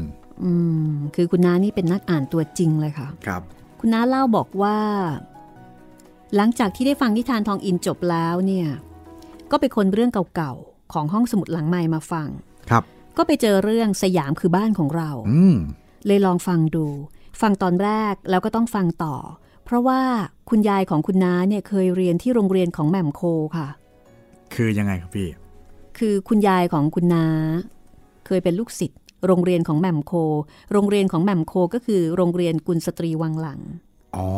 [0.43, 0.53] อื
[0.91, 3.43] ม คือคุณน้านี่เป็นนักอ่านตัวจริงเลยค่ะ ครับ
[3.81, 4.79] คุณน้าเล่าบอกว่า
[6.37, 8.69] หลังจากที่ได้ฟังนิทานทองอินจบแล้วเนี่ย
[9.51, 12.29] ก็ไปค้นเรื่องเก่าๆ ของห้องสมุดหลังใหม่มาฟัง
[12.71, 12.83] ครับ
[13.17, 15.57] ก็ไปเจอเรื่องสยามคือบ้านของเรา อืม
[16.07, 16.87] เลยลองฟังดู
[17.41, 19.17] ฟังตอนแรกแล้วก็ต้องฟังต่อ
[19.65, 20.01] เพราะว่า
[20.51, 23.23] คุณยายของคุณน้าเนี่ยเคยเรียนที่โรงเรียนของแหม่มโคล
[23.57, 23.69] ค่ะ
[24.55, 25.29] คือยังไงครับพี่
[25.99, 27.27] คือคุณยายของคุณน้า
[28.27, 30.13] เคยเป็นลูกศิษย์โรงเรียนของแหม่มโค
[30.73, 33.61] โรงเรียนของแหม่มโคก็คือโรงเรียนกุลสตรีวังหลัง
[34.17, 34.29] อ๋อ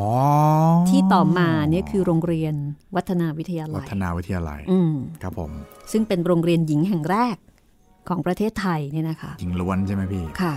[0.88, 2.54] ที่ต่อมาเนี่ยคือโรงเรียน
[2.94, 5.50] วัฒนาวิทยาวัลัยฒนาวิทยาลัยอืมครับผม
[5.92, 7.36] ซึ่งเป็นโรงเรียนหญิงแห่งแรก
[8.08, 10.54] ของประเทศไทยเนี่ยนะคะหญิงล้วนใช่ไหมพี่ ค่ะ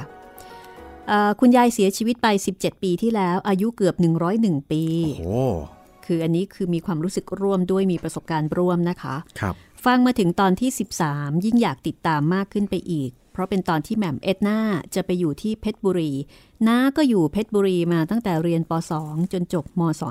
[1.08, 3.96] เอ่อคุณยายเสียชีวิตไป 17 ปีที่แล้ว อายุเกือบ
[4.34, 5.26] 101 ปี โอ้โห
[6.06, 10.70] คืออันนี้คือมีความรู้สึกร่วมด้วยมีประสบการณ์ร่วมนะคะ ครับ ฟังมาถึงตอนที่
[11.06, 14.60] 13 ยิ่งอยากติดตามมากขึ้นไปอีก เพราะเป็นตอนที่แหม่มเอ็ดนา
[14.96, 16.12] จะไปอยู่ที่เพชรบุรี
[16.68, 20.02] น้าก็อยู่เพชรบุรีมาตั้งแต่เรียนป .2 จนจบมศ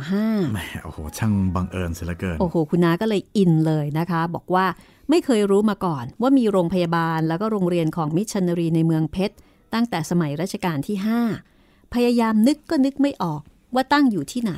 [0.52, 4.66] แหมโอ้โห ช่างบังเอิญเสียเหลือเกิน5โอ้โห คุณน้าก็เลยอินเลยนะคะ บอกว่า
[5.11, 9.35] ไม่เคยรู้มาก่อนว่ามีโรงพยาบาลแล้วก็โรงเรียนของมิชชันนารีในเมืองเพชร
[9.74, 10.96] ตั้งแต่สมัยรัชกาลที่
[11.46, 13.42] 5 พยายามนึกก็นึกไม่ออก
[13.74, 14.52] ว่าตั้งอยู่ที่ไหน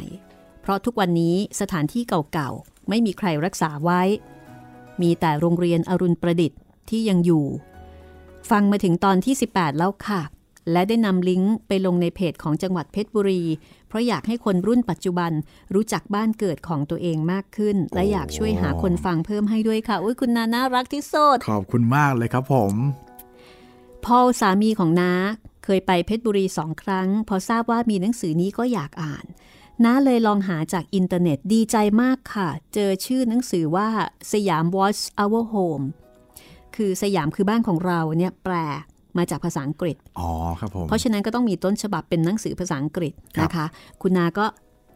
[0.62, 4.02] เพราะทุกวันนี้สถานที่เก่าๆไม่มีใครรักษาไว้
[5.02, 6.58] มีแต่โรงเรียนอรุณประดิษฐ์
[6.90, 7.44] ที่ยังอยู่
[8.50, 10.22] ฟังมาถึงตอนที่ 18 แล้วค่ะ
[10.72, 13.42] และได้นำลิงก์ไปลงในเพจของจังหวัดเพชรบุรี
[13.88, 15.32] เพราะอยากให้คนรุ่นปัจจุบัน
[15.74, 22.74] รู้จักบ้านเกิดของตัวเองมากขึ้น และอยากช่วยหาคนฟังเพิ่มให้ด้วยค่ะอุ้ยคุณนาน่ารักที่สุดขอบคุณมากเลยครับผม
[24.04, 25.12] พอลสามีของน้า
[25.64, 29.24] เคยไปเพชรบุรีสองครั้ง พอทราบว่ามีหนังสือนี้ก็อยากอ่าน
[29.84, 33.88] น้าเลยลองหาจากอินเทอร์เน็ตดีใจมากค่ะ เจอชื่อหนังสือว่า
[34.32, 35.86] สยาม Watch Our Home
[36.76, 38.54] คือสยามคือบ้านของเราเนี่ยแปล
[39.18, 43.66] มาจากภาษาอังกฤษ อ๋อครับผม เพราะฉะนั้นก็ต้องมีต้นฉบับเป็นหนังสือภาษาอังกฤษครับนะคะ
[44.02, 44.46] คุณน้าก็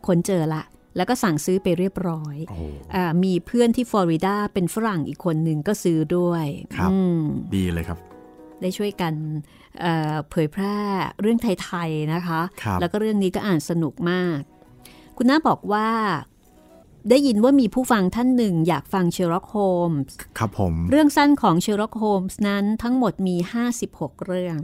[0.07, 0.62] ค้นเจอละ
[0.97, 2.62] แล้วก็สั่งซื้อไปเรียบร้อยโอ้โห
[2.94, 7.21] น้ามีเพื่อนที่ฟลอริดาเป็นฝรั่งอีกคนหนึ่งก็ซื้อด้วยครับอืม
[7.57, 7.99] ดีเลยครับ
[8.61, 9.14] ได้ช่วยกัน
[9.81, 10.77] เอ่อเผยแพร่
[11.21, 14.41] เรื่องไทย ๆ นะคะครับแล้วก็เรื่องนี้ก็อ่านสนุกมาก
[15.20, 15.90] คุณน้าบอกว่า
[17.09, 19.57] ได้ยินว่ามีผู้ฟังท่านหนึ่ง อยากฟังเชอร์ล็อกโฮ
[19.90, 23.37] มส์ครับผม เรื่องสั้นของเชอร์ล็อกโฮมส์นั้นทั้งหมดมี
[23.81, 24.59] 56 เรื่อง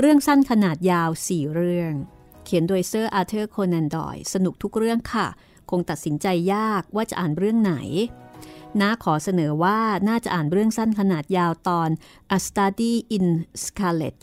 [0.00, 1.92] เรื่องสั้นขนาดยาว 4 เรื่อง
[2.44, 5.26] เขียนโดยเซอร์อาร์เธอร์โคนันดอยล์ สนุกทุกเรื่องค่ะ
[5.70, 7.74] คงตัดสินใจยากว่าจะอ่านเรื่องไหน
[8.80, 11.90] น้าขอเสนอว่าน่าจะอ่านเรื่องสั้นขนาดยาวตอน
[12.36, 13.26] A Study in
[13.64, 14.18] Scarlet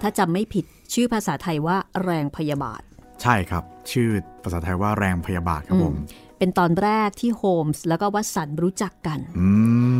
[0.00, 2.82] ถ้าจำไม่ผิดชื่อภาษาไทยว่าแรงพยาบาท
[3.22, 4.08] ใช่ครับ ชื่อ
[4.42, 5.94] ภาษาไทยว่าแรงพยาบาทครับผม
[6.38, 9.46] เป็นตอนแรกที่โฮมส์แล้วก็วัตสันรู้จักกันอื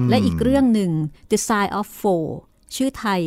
[0.00, 0.90] มและอีกเรื่องหนึ่ง
[1.30, 2.26] The Sign of Four
[2.76, 3.20] ชื่อไทย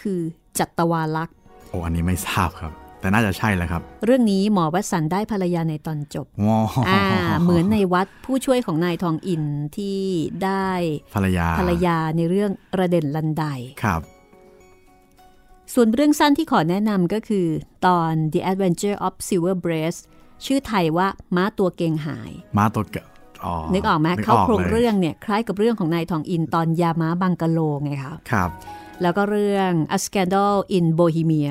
[0.00, 0.20] คือ
[0.58, 1.36] จัตวาลักษณ์
[1.68, 7.02] โอ้อันนี้ไม่ทราบครับ แต่น่าจะใช่แหละครับ เรื่องนี้หมอวัตสันได้ภรรยาในตอนจบว้าอ่า
[7.42, 9.42] เหมือนในวัดผู้ช่วยของนายทองอิน
[9.76, 9.98] ที่
[10.44, 10.70] ได้
[11.14, 13.44] ภรรยาภรรยาในเรื่องระเด่นลันได
[13.82, 14.00] ครับ
[15.74, 17.46] ส่วนเรื่องสั้นที่ขอแนะนำก็คือ
[17.86, 20.00] ตอน The Adventure of Silver Breast
[20.44, 23.06] ชื่อไทยว่าม้าตัวเกงหายมาตัวเกะ
[23.44, 28.50] อ๋อนึกออกไหมนึเขาโครงลยเรื่องเนี่ยคล้ายกับเรื่องของนายทองอินตอนยาม้าบังกะโลไงคะครับ
[29.02, 31.50] แล้วก็เรื่อง A Scandal in Bohemia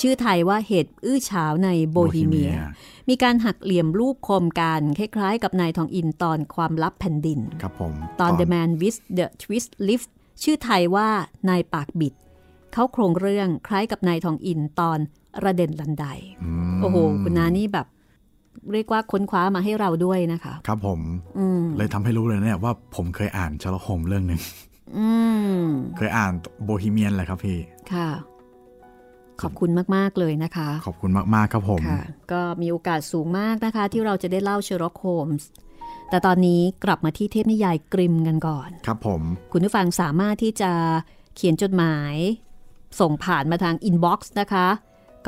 [0.00, 2.52] ชื่อไทยว่าเหตุอื้อฉาวในโบฮีเมีย
[3.08, 10.10] มีการหักเหลี่ยมรูปคมกันคล้ายๆ กับนายทองอินตอนความลับแผ่นดิน ครับผม ตอน The Man with the Twist Lift
[10.42, 11.08] ชื่อไทยว่า
[11.48, 12.14] นายปากบิด
[12.78, 14.98] เขาโครงเรื่องคล้ายกับนายทองอินตอน
[15.44, 16.04] ระเด่นลันได
[16.74, 17.86] มโอ้โห คุณนานี่แบบ
[18.72, 21.00] เรียกว่าค้นคว้ามาให้เราด้วยนะคะ ครับผม
[21.38, 24.40] อืมเลยทำให้รู้เลยเนี่ยว่าผมเคยอ่านเชอร์ล็อกโฮมส์เรื่องหนึ่ง
[24.96, 25.08] อื
[25.58, 25.62] ม
[25.96, 26.32] เคยอ่าน
[26.64, 27.58] โบฮีเมียแหละครับพี่
[27.92, 28.08] ค่ะ
[29.42, 35.48] ขอบคุณมาก ๆ เลยนะคะ ขอบคุณมาก ๆ ครับผมค่ะก็มีโอกาสสูงมากนะคะ ที่เราจะได้เล่าเชอร์ล็อกโฮมส์
[36.10, 40.72] แต่ตอนนี้กลับมาที่เทพนิยายกริมม์กันก่อน ครับผม คุณผู้ฟังสามารถที่จะ
[41.36, 42.14] เขียนจดหมาย
[43.00, 44.68] ส่งผ่านมาทาง inbox นะคะ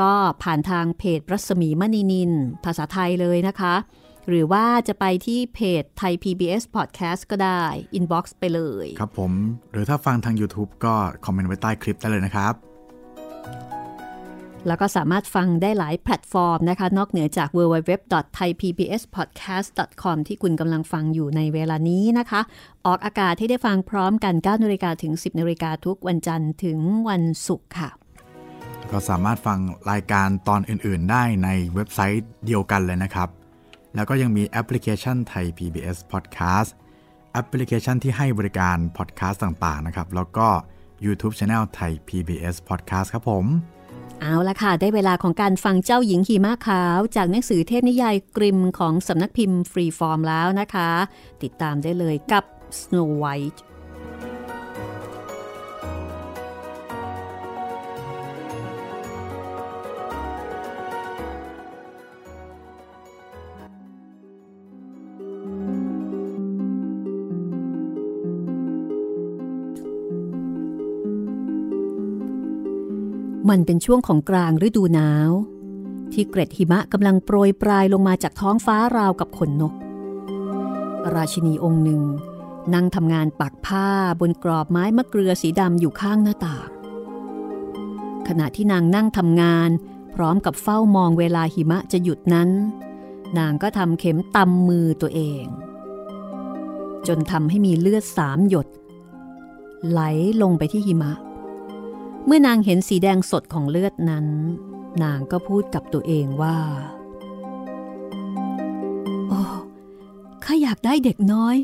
[0.01, 2.33] ก็ผ่านทางเพจรัศมีมณีนิล
[2.65, 3.75] ภาษาไทยเลยนะคะ
[4.29, 7.63] หรือว่าจะไปที่เพจไทย PBS Podcast ก็ได้
[7.95, 9.33] inbox ไปเลย ครับผม
[9.73, 12.55] หรือถ้าฟังทาง YouTube ก็คอมเมนต์ไว้ใต้คลิปได้เลยนะครับ
[14.67, 22.41] แล้วก็สามารถฟังได้หลายแพลตฟอร์มนะคะ นอกเหนือจาก www.thaipbspodcast.com ที่คุณกำลังฟังอยู่ในเวลานี้นะคะ
[22.87, 27.91] ออกอากาศที่ได้ฟังพร้อมกัน 9นาฬิกาถึง 10นาฬิกาทุกวันจันทร์ถึงวันศุกร์ค่ะ
[28.91, 29.59] ก็สามารถฟัง
[29.91, 33.29] รายการตอนอื่น ๆ ได้ในเว็บไซต์เดียวกันเลยนะครับ
[33.95, 36.71] แล้วก็ยังมีแอปพลิเคชันไทย PBS Podcast
[37.33, 40.49] แอปพลิเคชันที่ให้บริการพอดแคสต์ต่าง ๆ นะครับ แล้วก็
[41.05, 43.47] YouTube Channel Thai PBS Podcast ครับผม
[44.21, 50.91] เอาละค่ะ ได้เวลาของการฟังเจ้าหญิงหิมะขาว จากหนังสือเทพนิยายกริมม์ของสำนักพิมพ์ฟรีฟอร์มแล้วนะคะ
[51.43, 52.45] ติดตามได้เลยกับ
[52.81, 53.61] Snow White
[73.51, 75.31] 「มันเป็นช่วงของกลางฤดูหนาว
[76.13, 79.75] ที่เกร็ดหิมะกำลังโปรยปลายลงมาจากท้องฟ้าราวกับขนนก
[81.15, 82.03] ราชินีองค์หนึ่ง
[82.75, 83.89] นั่งทำงานปักผ้า
[84.21, 86.69] บนกรอบไม้มะเกลือสีดำอยู่ข้างหน้าต่าง
[88.29, 89.71] ขณะที่นางนั่งทำงาน
[90.15, 92.49] พร้อมกับเฝ้ามองเวลาหิมะจะหยุดนั้น
[93.39, 95.45] นางก็ทำเข็มตำมือตัวเอง
[97.07, 98.67] จนทำให้มีเลือดสามหยด
[99.89, 100.01] ไหล
[100.43, 104.27] ลงไปที่หิมะเมื่อนางเห็นสีแดงสดของเลือดนั้น
[105.03, 106.59] นางก็พูดกับตัวเองว่า
[109.29, 109.41] โอ้
[110.45, 111.57] ข้าอยากได้เด็กน้อย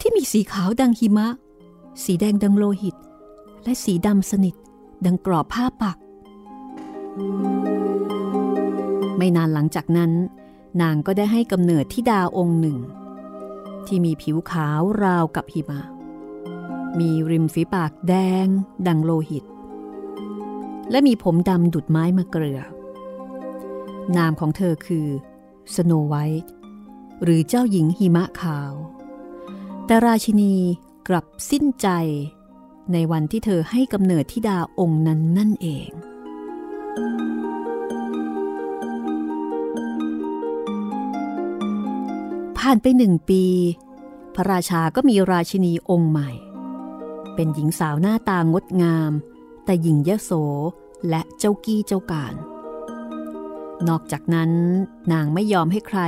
[0.00, 1.28] ที่มีสีขาวดังหิมะ
[2.04, 2.96] สีแดงดังโลหิต
[3.64, 4.54] และสีดำสนิท
[5.06, 5.96] ดังกรอบผ้าปัก
[9.16, 10.12] ไม่นานหลังจากนั้น
[10.82, 12.78] นางก็ได้ให้กำเนิดที่ดาองค์หนึ่ง
[13.86, 15.80] ที่มีผิวขาวราวกับหิมะ
[16.98, 18.46] มีริมฝีปากแดง
[18.86, 19.44] ดังโลหิต
[20.90, 22.60] และมีผมดำดุดไม้มะเกลือ
[24.16, 25.06] นามของเธอคือ
[25.74, 26.52] สโนไวท์
[27.22, 28.72] หรือเจ้าหญิงหิมะขาว
[29.86, 30.54] แต่ราชินี
[31.08, 31.88] กลับสิ้นใจ
[32.92, 35.90] ในวันที่เธอให้กำเนิดทิดาองค์นั้นนั่นเอง
[42.58, 43.44] ผ่านไปหนึ่งปี
[44.34, 46.30] พระราชาก็มีราชินีองค์ใหม่
[47.34, 49.12] เป็นหญิงสาวหน้าตางดงาม
[49.64, 50.30] แต่หญิงยโส
[51.08, 52.34] และเจ้ากี้เจ้าการ
[53.88, 54.50] นอกจากนั้น
[55.12, 56.00] นางไม่ยอมให้ใคร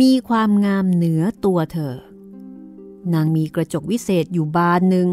[0.00, 1.94] มีความงามเหนือตัวเธอ
[3.14, 5.08] นางมีกระจกวิเศษอยู่บานหนึ่ง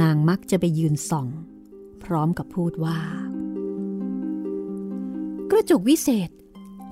[0.00, 1.26] นางมักจะไปยืนส่อง
[2.04, 2.98] พร้อมกับพูดว่า
[5.50, 6.30] กระจกวิเศษ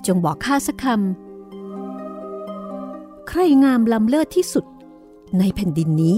[0.06, 4.64] จงบอกข้าสักคำ ใครงามล้ำเลิศที่สุด
[5.38, 6.16] ในแผ่นดินนี้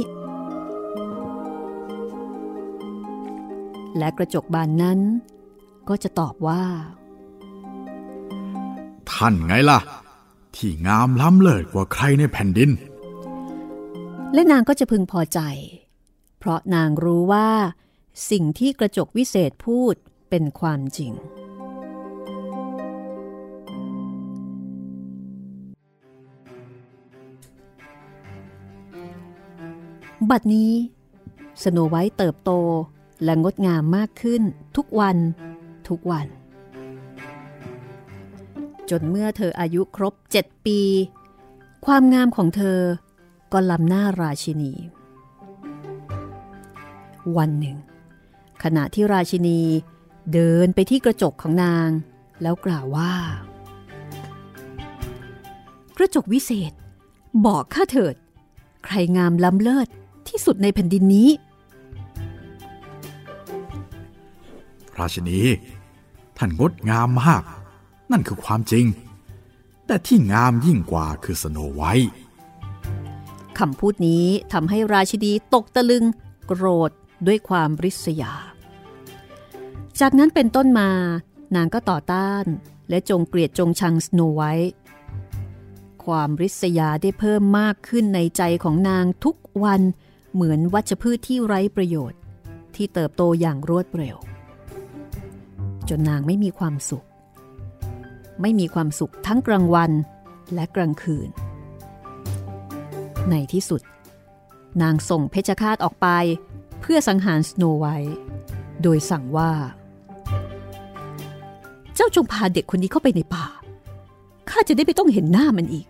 [3.98, 4.98] และกระจกบานนั้น
[5.88, 6.62] ก็จะตอบว่า
[9.10, 9.80] ท่านไงล่ะ
[10.56, 12.70] ที่งามล้ำเลิศกว่าใครในแผ่นดิน
[14.34, 15.40] และนางก็จะพึงพอใจ
[16.38, 17.48] เพราะนางรู้ว่า
[18.30, 19.94] สิ่งที่กระจกวิเศษพูด
[20.30, 21.12] เป็นความจริง
[30.30, 30.72] บัดนี้
[31.62, 32.50] สโนไวท์เติบโต
[33.24, 34.42] และงดงามมากขึ้น
[34.76, 35.16] ทุกวัน
[35.88, 36.26] ทุกวัน
[38.90, 40.80] จนเมื่อเธออายุครบเจ็ดปี
[41.86, 42.80] ความงามของเธอ
[43.52, 44.72] ก็ล้ำหน้าราชินี
[47.36, 47.76] วันหนึ่ง
[48.62, 49.60] ขณะที่ราชินี
[50.32, 51.88] เดินไปที่กระจกของนาง
[52.42, 53.14] แล้วกล่าวว่า
[55.96, 56.72] กระจกวิเศษ
[57.46, 58.14] บอกข้าเถิด
[58.84, 59.88] ใครงามล้ำเลิศ
[60.28, 61.28] ที่สุดในแผ่นดินนี้
[64.98, 65.40] ราชนี
[66.38, 67.42] ท่านงดงามมาก
[68.10, 68.86] นั่นคือความจริง
[69.86, 72.12] แต่ที่งามยิ่งกว่าคือสโนไวท์
[73.58, 76.04] คำพูดนี้ทำให้ราชินีตกตะลึง
[76.46, 76.90] โกรธ
[77.26, 78.32] ด้วยความริษยา
[80.00, 80.90] จากนั้นเป็นต้นมา
[81.54, 82.44] นางก็ต่อต้าน
[82.88, 84.72] และจงเกลียดจงชังสโนไวท์
[86.04, 89.82] ความริษยาได้เพิ่มมากขึ้นในใจของนางทุกวัน
[90.32, 92.20] เหมือนวัชพืชที่ไร้ประโยชน์
[92.74, 94.16] ที่เติบโตอย่างรวดเร็ว
[95.88, 97.04] จนนางไม่มีความสุข
[98.40, 99.90] ไม่มีความสุขทั้งกลางวัน
[100.54, 101.28] และกลางคืน
[103.30, 103.82] ในที่สุด
[104.82, 106.08] นางส่งเพชฌฆาตออกไป
[106.80, 108.16] เพื่อสังหารสโนไวท์
[108.82, 109.52] โดยสั่งว่า
[111.94, 113.46] เจ้าจงพาเด็กคนนี้เข้าไปในป่า
[114.50, 115.86] ข้าจะได้ไม่ต้องเห็นหน้ามันอีก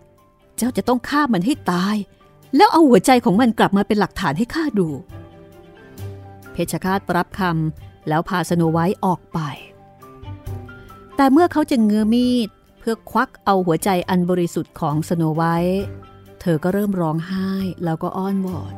[0.57, 1.95] เจ้าจะต้องฆ่ามันให้ตาย
[2.55, 4.87] แล้วเอาหัวใจของมันกลับมาเป็นหลักฐานให้ข้าดู
[6.51, 9.39] เพชฌฆาตรับคำแล้วพาสโนไวท์ออกไป
[11.23, 12.49] แต่เมื่อเขาจะเงื้อมีด
[12.79, 15.85] เพื่อควักเอาหัวใจอันบริสุทธิ์ของสโนไวท์
[16.41, 17.49] เธอก็เริ่มร้องไห้
[17.85, 18.73] แล้วก็อ้อนวอน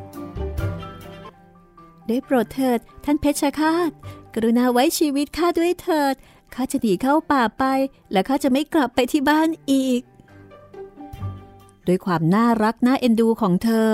[2.08, 3.92] ได้โปรดเถิดท่านเพชฌฆาต
[4.34, 6.16] กรุณาไว้ชีวิตข้าด้วยเถิด
[6.54, 7.64] ข้าจะหนีเข้าป่าไป
[8.12, 10.02] และข้าจะไม่กลับไปที่บ้านอีก
[11.88, 13.90] ด้วยความน่ารักน่าเอ็นดูของเธอ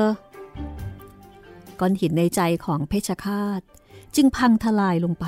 [1.79, 3.61] ก้อนหินในใจของเพชฌฆาต
[4.15, 5.27] จึงพังทลายลงไป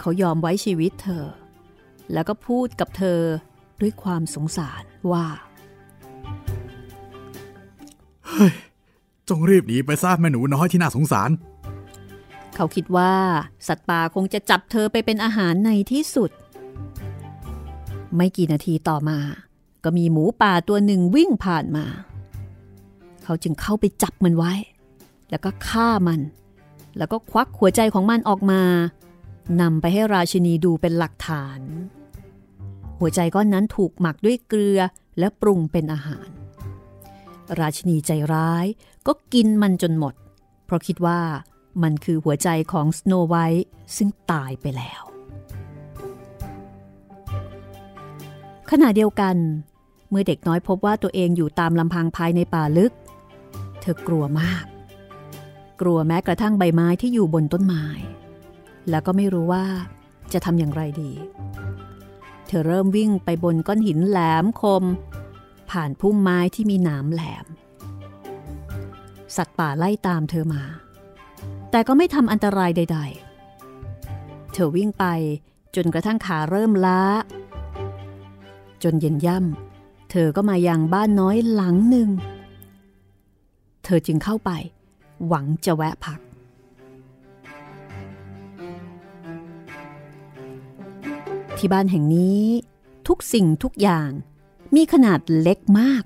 [0.00, 1.26] เขายอมไว้ชีวิตเธอ
[2.12, 3.20] แล้วก็พูดกับเธอ
[3.80, 4.82] ด้วยความสงสาร
[5.12, 5.26] ว่า
[9.28, 11.30] จงรีบหนีไปซะแม่หนูน้อยที่น่าสงสาร
[12.54, 13.12] เขาคิดว่า
[13.68, 16.30] สัตว์ป่าคงจะจับเธอไปเป็นอาหารในที่สุด
[18.16, 19.18] ไม่กี่นาทีต่อมา
[19.84, 21.86] ก็มีหมูป่าตัวหนึ่งวิ่งผ่านมา
[23.24, 24.52] เขาจึงเข้าไปจับมันไว้
[25.30, 26.20] แล้วก็ฆ่ามัน
[26.98, 28.62] แล้วก็ควักหัวใจของมันออกมา
[29.60, 31.60] นำไปให้ราชินีดูเป็นหลักฐาน
[33.00, 34.80] หัวใจก้อนนั้นถูกหมักด้วยเกลือ
[35.18, 36.28] และปรุงเป็นอาหาร
[37.60, 38.66] ราชินีใจร้าย
[39.06, 40.14] ก็กินมันจนหมด
[40.64, 41.20] เพราะคิดว่า
[41.82, 45.02] มันคือหัวใจของสโนไวท์ซึ่งตายไปแล้ว
[48.70, 49.36] ขณะเดียวกัน
[50.10, 52.92] เมื่อเด็กน้อยพบว่าตัวเองอยู่ตามลำพังภายในป่าลึก
[53.80, 54.64] เธอกลัวมาก
[55.80, 57.84] กลัวแม้กระทั่งใบไม้ที่อยู่บนต้นไม้
[58.90, 59.64] แล้วก็ไม่รู้ว่า
[60.32, 61.12] จะทำอย่างไรดี
[62.52, 64.84] เธอเริ่มวิ่งไปบนก้อนหินแหลมคม
[65.70, 67.46] ผ่านพุ่มไม้ที่มีหนามแหลม
[69.36, 70.62] สัตว์ป่าไล่ตามเธอมา
[71.70, 72.98] แต่ก็ไม่ทำอันตรายใด
[73.76, 75.04] ๆ เธอวิ่งไป
[75.74, 77.02] จนกระทั่งขาเริ่มล้า
[78.82, 82.08] จนเย็นย่ำเธอก็มายังบ้านน้อยหลังหนึ่ง
[83.84, 84.50] เธอจึงเข้าไป
[85.26, 86.20] หวังจะแวะพัก
[91.60, 92.44] ที่บ้านแห่งนี้
[93.08, 94.10] ทุกสิ่งทุกอย่าง
[94.74, 96.04] มีขนาดเล็กมาก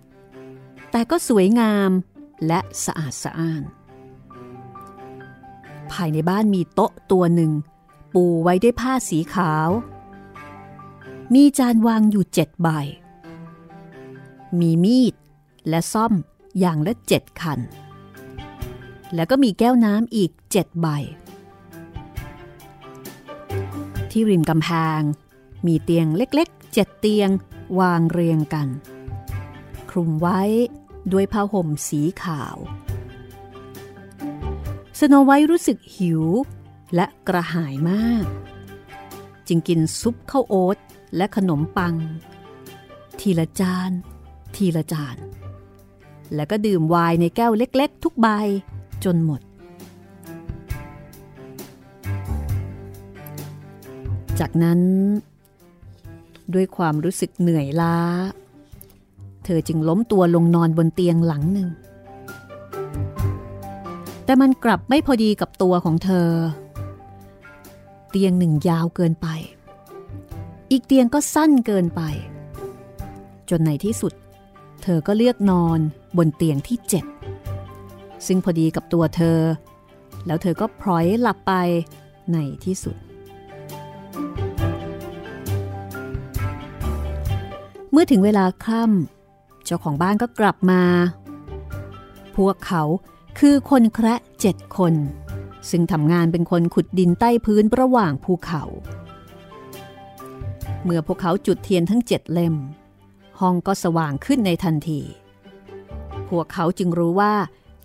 [0.91, 1.91] แต่ก็สวยงาม
[2.47, 3.63] และสะอาดสะอ้าน
[5.93, 7.53] ภายในบ้านมีโต๊ะตัวหนึ่ง
[8.15, 9.69] ปูไว้ด้วยผ้าสีขาว
[11.35, 12.69] มีจานวางอยู่เจ็ดใบ
[14.59, 15.15] มีมีด
[15.69, 16.13] และซ่อม
[16.61, 17.61] อย่างละเจ็ดคัน
[19.15, 20.87] แล้วก็มีแก้วน้ำอีกเจ็ดใบ
[24.11, 25.01] ที่ริมกำแพง
[25.67, 27.31] มีเตียงเล็กๆเจ็ดเตียง
[27.81, 28.69] วางเรียงกัน
[29.91, 30.41] คลุมไว้
[31.13, 32.57] ด้วยผ้าห่มสีขาว
[34.99, 36.23] สโนไวท์รู้สึกหิว
[36.95, 38.27] และกระหายมาก
[39.49, 40.79] จึงกินซุปข้าวโอ๊ต
[41.17, 41.95] และขนมปัง
[43.21, 43.91] ทีละจาน
[44.57, 45.17] ทีละจาน
[46.35, 48.29] แล้วก็ดื่มไวน์ในแก้วเล็กๆ ทุกใบ
[49.05, 49.41] จนหมด
[54.41, 54.81] จากนั้น
[56.55, 57.97] ด้วยความรู้สึกเหนื่อยล้า
[59.45, 61.69] เธอจึงล้มตัวลงนอนบนเตียงหลังหนึ่ง
[64.25, 66.31] แต่มันกลับไม่พอดีกับตัวของเธอ
[68.11, 69.27] เตียงหนึ่งยาวเกินไป
[70.71, 72.03] อีกเตียงก็สั้นเกินไป
[73.51, 74.13] จนในที่สุด
[74.83, 75.79] เธอก็เลือกนอน
[76.17, 77.05] บนเตียงที่เจ็ด
[78.27, 79.39] ซึ่งพอดีกับตัวเธอ
[80.27, 81.53] แล้วเธอก็พลอยหลับไป
[82.33, 82.97] ในที่สุด
[87.97, 90.83] เมื่อถึงเวลาค่ำเจ้าของบ้านก็กลับมา
[92.37, 92.83] พวกเขา
[93.39, 94.95] คือคนแคระเจ็ดคน
[95.71, 98.63] ซึ่งทำงานเป็นคนขุดดินใต้พื้นระหว่างภูเขา
[100.85, 102.55] เมื่อพวกเขาจุดเทียนทั้งเจ็ดเล่ม
[103.41, 105.01] ห้องก็สว่างขึ้นในทันที
[106.29, 107.35] พวกเขาจึงรู้ว่า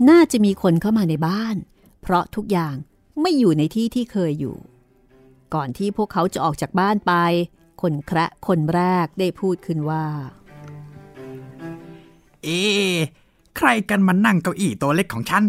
[0.09, 1.55] น่าจะมีคนเข้ามาในบ้าน
[2.01, 2.75] เพราะทุกอย่าง
[3.21, 4.55] ไม่อยู่ในที่ที่เคยอยู่
[5.53, 7.13] ก่อนที่พวกเขาจะออกจากบ้านไป
[7.81, 10.05] คนแคระคนแรกได้พูดขึ้นว่า
[12.43, 12.97] เอ๊ะ
[13.57, 15.43] ใครกันมานั่งเก้าอี้ตัวเล็กของฉัน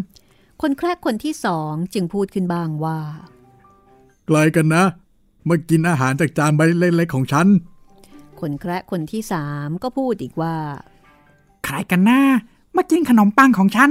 [0.61, 2.99] คนแคระคนที่สองจึงพูดขึ้นบ้างว่า
[4.27, 4.85] ไกลกันนะ
[5.49, 7.47] มากินอาหารจากจานใบเล็กๆของฉัน
[8.41, 10.57] คนแคระคนที่สามก็พูดอีกว่า
[11.65, 12.21] ใครกันนะ
[12.77, 13.91] มากินขนมปังของฉัน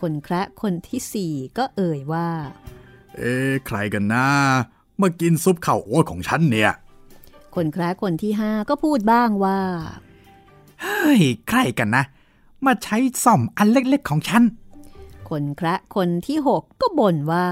[0.00, 2.28] คนแคระคนที่สี่ก็เอ่ยว่า
[3.16, 4.26] เอ๊ะใครกันนะ
[5.00, 6.72] มากินซุปข้าวโอ๊ตของฉันเนี่ย
[7.56, 9.60] คนแคระคนที่ห้าก็พูดบ้างว่า
[10.82, 12.04] เฮ้ย ใครกันนะ
[12.66, 14.42] มาใช้ซ่อมอันเล็กๆของฉัน
[15.28, 17.46] คนแคระคนที่หกก็บ่นว่า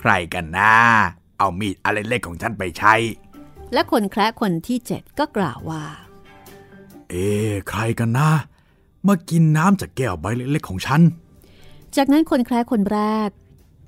[0.00, 0.72] ใครกันนะ
[1.38, 2.94] เอามีดอันเล็กๆของฉันไปใช้
[3.72, 5.84] และคนแคระคนที่เจ็ดก็กล่าวว่า
[7.08, 8.30] เอ๊ะใครกันนะ
[9.06, 11.00] มากินน้ำจากแก้วใบเล็กๆของฉัน
[11.96, 13.30] จากนั้นคนแคระคนแรก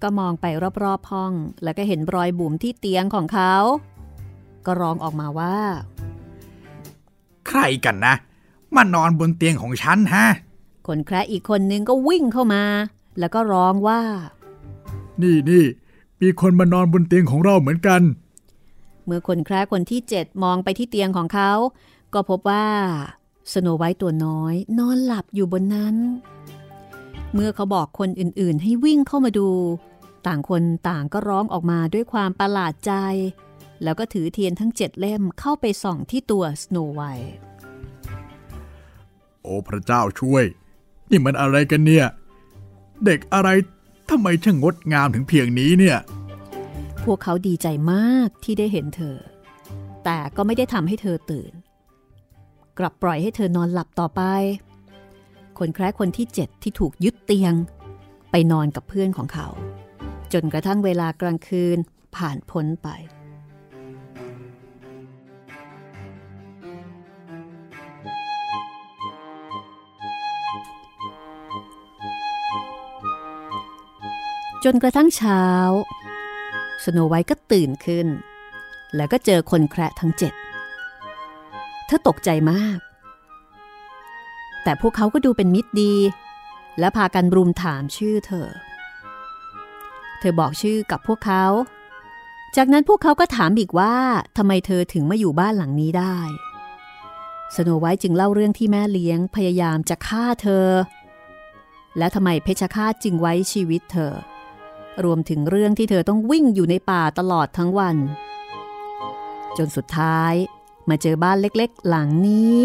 [0.02, 0.46] ก็มองไป
[0.82, 1.32] รอบๆห้อง
[1.64, 3.54] แล้วก็เห็นรอยบุ๋มที่เตียงของเขา
[4.66, 5.56] ก็ร้องออกมาว่า
[7.48, 8.14] ใครกันนะ
[8.74, 10.26] มานอนบนเตียงของฉันฮะ
[10.86, 12.64] คนแคระอีกคนนึงก็วิ่งเข้ามา
[13.18, 14.00] แล้วก็ร้องว่า
[15.22, 15.64] นี่นี่
[16.22, 18.02] มีคนมานอนบนเตียงของเราเหมือนกัน
[19.04, 21.52] เมื่อคนแคระคนที่เจ็ดมองไปที่เตียงของเขา
[22.14, 22.66] ก็พบว่า
[23.52, 25.96] สโนไวท์ตัวน้อย นอนหลับอยู่บนนั้น
[27.34, 29.48] เมื่อเขาบอกคนอื่นๆ ให้วิ่งเข้ามาดู
[30.26, 32.92] ต่างคนต่างก็ร้องออกมาด้วยความประหลาดใจ
[33.84, 37.34] แล้วก็ถือเทียนทั้งเจ็ดเล่มเข้าไปส่องที่ตัวสโนไวท์
[39.42, 40.44] โอ้พระเจ้าช่วย
[41.10, 42.06] นี่มันอะไรกันเนี่ย
[43.04, 43.48] เด็กอะไร
[44.10, 45.98] ทำไมช่างงดงามถึงเพียงนี้เนี่ย
[47.04, 49.16] พวกเขาดีใจมากที่ได้เห็นเธอ
[50.04, 51.52] แต่ก็ไม่ได้ทำให้เธอตื่น
[52.78, 54.22] กลับปล่อยให้เธอนอนหลับต่อไป
[55.58, 57.54] คนแคระคนที่เจ็ดที่ถูกยึดเตียง
[58.30, 59.48] ไปนอนกับเพื่อนของเขา
[60.32, 61.78] จนกระทั่งเวลากลางคืน
[62.16, 62.88] ผ่านพ้นไป
[74.64, 75.42] จนกระทั่งเช้า
[76.84, 78.06] สโนไวท์ก็ตื่นขึ้น
[78.96, 80.32] แล้วก็เจอคนแคระทั้งเจ็ด
[81.86, 82.78] เธอตกใจมาก
[84.64, 85.94] แต่พวกเขาก็ดูเป็นมิตรดี
[86.78, 88.48] และพากันรุมถามชื่อเธอ
[90.18, 91.44] เธอบอกชื่อกับพวกเขา
[92.56, 93.94] จากนั้นพวกเขาก็ถามอีกว่า
[94.36, 96.16] ทำไมเธอถึงมาอยู่บ้านหลังนี้ได้
[97.54, 100.66] สโนไวท์จึงเล่าเรื่องที่แม่เลี้ยงพยายามจะฆ่าเธอ
[101.98, 104.14] และทำไมเพชฌฆาตจึงไว้ชีวิตเธอ
[105.04, 107.96] รวมถึงเรื่องที่เธอต้องวิ่งอยู่ในป่าตลอดทั้งวัน
[109.56, 110.34] จนสุดท้าย
[110.88, 112.62] มาเจอบ้านเล็กๆ หลังนี้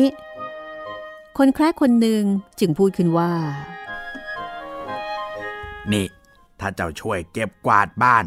[1.37, 2.23] คนแคร์คนหนึ่ง
[2.59, 3.31] จึงพูดขึ้นว่า
[5.91, 6.07] นี่
[6.59, 8.25] ถ้าเจ้าช่วยเก็บกวาดบ้าน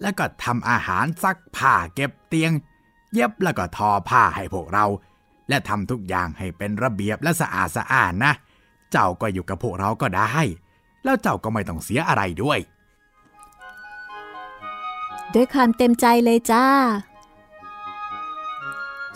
[0.00, 2.52] แล้วก็ทำอาหารซักผ้าเก็บเตียง
[3.12, 4.86] เย็บแล้วก็ทอผ้าให้พวกเรา
[5.48, 8.32] และทำทุกอย่างให้เป็นระเบียบและสะอาดสะอาดนะ
[8.92, 10.28] เจ้าก็อยู่กับพวกเราก็ได้
[11.04, 12.58] แล้วเจ้าก็ไม่ต้องเสียอะไรด้วย
[15.34, 16.66] ด้วยความเต็มใจเลยจ้า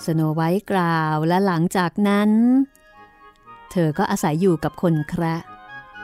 [0.05, 2.31] สโนไวท์กล่าวและหลังจากนั้น
[3.71, 5.37] เธอก็อาศัยอยู่กับคนแคระ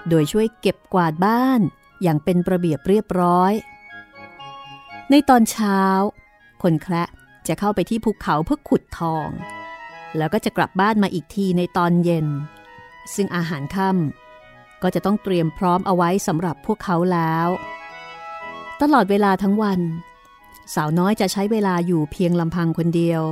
[0.08, 1.60] โดยช่วยเก็บกวาดบ้าน
[2.02, 3.52] อย่างเป็นระเบียบเรียบร้อย
[5.10, 5.80] ในตอนเช้า
[6.62, 7.08] คนแคระ
[7.48, 9.28] จะเข้าไปที่ภูเขาเพื่อขุดทอง
[10.16, 12.26] แล้วก็จะกลับบ้านมาอีกทีในตอนเย็น
[13.14, 17.48] ซึ่งอาหารค่ำก็จะต้องเตรียมพร้อมเอาไว้สำหรับพวกเขาแล้ว
[18.82, 19.80] ตลอดเวลาทั้งวัน
[20.74, 23.22] สาวน้อยจะใช้เวลาอยู่เพียงลำพังคนเดียว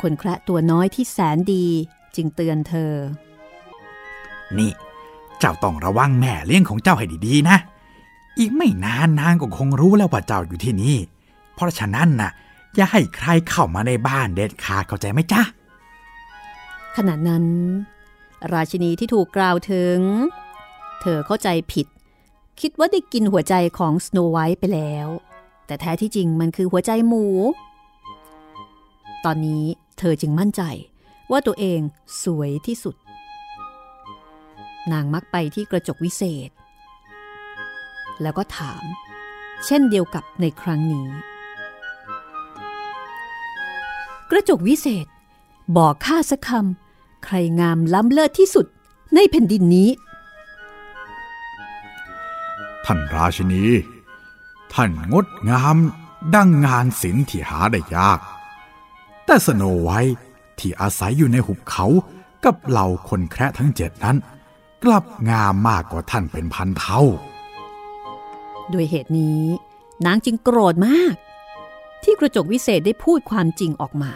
[0.00, 1.66] คนแคระตัวน้อยที่แสนดี
[2.16, 2.92] จึงเตือนเธอ
[4.58, 4.72] นี่
[5.38, 7.56] เจ้าต้องระวังแม่เลี้ยงของเจ้าให้ดีๆนะ
[8.38, 10.96] อีกไม่นานนางก็คงรู้แล้วว่าเจ้าอยู่ที่นี่
[11.54, 12.30] เพราะฉะนั้นนะ่ะ
[12.76, 15.42] อย่าให้ใครเข้ามาในบ้านเด็ดขาดเข้าใจไหมจ๊ะ
[16.96, 17.44] ขณะนั้น
[18.52, 19.98] ราชินีที่ถูกกล่าวถึง
[21.00, 21.86] เธอเข้าใจผิด
[22.60, 25.08] คิดว่าได้กินหัวใจของสโนไวท์ไปแล้ว
[25.66, 27.24] แต่แท้ที่จริงมันคือหัวใจหมู
[29.24, 29.64] ตอนนี้
[29.98, 30.62] เธอจึงมั่นใจ
[31.30, 31.80] ว่าตัวเอง
[32.22, 32.94] สวยที่สุด
[34.92, 36.50] นางมักไปที่กระจกวิเศษ
[38.22, 38.82] แล้วก็ถาม
[39.66, 41.08] เช่นเดียวกับในครั้งนี้
[44.30, 45.06] กระจกวิเศษ
[45.76, 48.66] บอกข้าสักคำใครงามล้ำเลิศที่สุด
[49.14, 49.88] ในแผ่นดินนี้
[52.92, 53.64] ท่านราชินี
[54.74, 55.76] ท่านงดงาม
[56.34, 58.20] ดังงานศิลป์ที่หาได้ยาก
[59.24, 60.16] แต่สโนไวท์
[60.58, 61.86] ที่อาศัยอยู่ในหุบเขา
[62.44, 64.16] กับเหล่าคนแคระทั้งเจ็ดนั้น
[64.84, 67.02] กลับงามมากกว่าท่านเป็นพันเท่า
[68.72, 69.42] ด้วยเหตุนี้
[70.06, 71.14] นางจึงโกรธมาก
[72.02, 74.12] ที่กระจกวิเศษได้พูดความจริงออกมา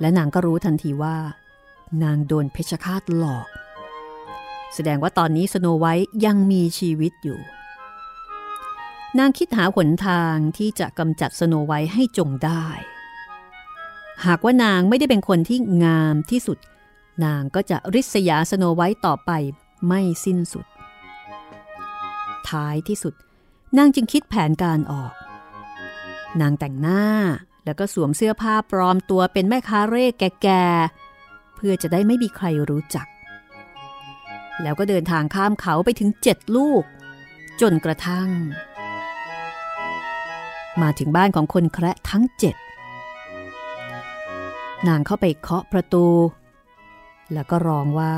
[0.00, 1.16] และนางก็รู้ทันทีว่า
[2.02, 3.49] นางโดนเพชฌฆาตหลอก
[4.74, 7.40] แสดงว่าตอนนี้สโนไวท์ยังมีชีวิตอยู่
[9.18, 12.64] นางคิดหาหนทางที่จะกำจัดสโนไวท์ให้จงได้
[14.26, 16.58] หากว่านางไม่ได้เป็นคนที่งามที่สุด
[17.24, 19.30] นางก็จะริษยาสโนไวท์ต่อไป
[19.86, 20.66] ไม่สิ้นสุด
[22.50, 23.14] ท้ายที่สุด
[23.76, 25.12] นางจึงคิดแผนการออก
[26.40, 27.04] นางแต่งหน้า
[27.64, 33.06] แล้วก็สวมเสื้อผ้าปลอมตัวเป็นแม่ค้าเร่แก่ๆเพื่อจะได้ไม่มีใครรู้จัก
[34.62, 36.82] แล้วก็เดินทางข้ามเขาไปถึงเจ็ดลูก
[37.60, 38.28] จนกระทั่ง
[40.82, 42.56] มาถึงบ้านของคนแคระทั้งเจ็ด
[44.88, 46.06] นางเข้าไปเคาะประตู
[47.34, 48.14] แล้วก็ร้องว่า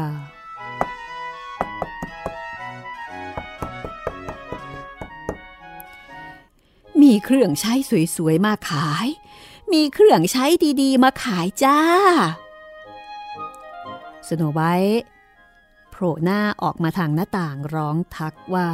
[7.02, 7.72] มีเครื่องใช้
[8.16, 9.06] สวยๆมาขาย
[9.72, 10.44] มีเครื่องใช้
[10.80, 11.78] ดีๆ มาขายจ้า
[14.28, 15.04] สโนไวท์
[16.04, 18.68] ผล่หน้าออกมาทางหน้าต่างร้องทักว่า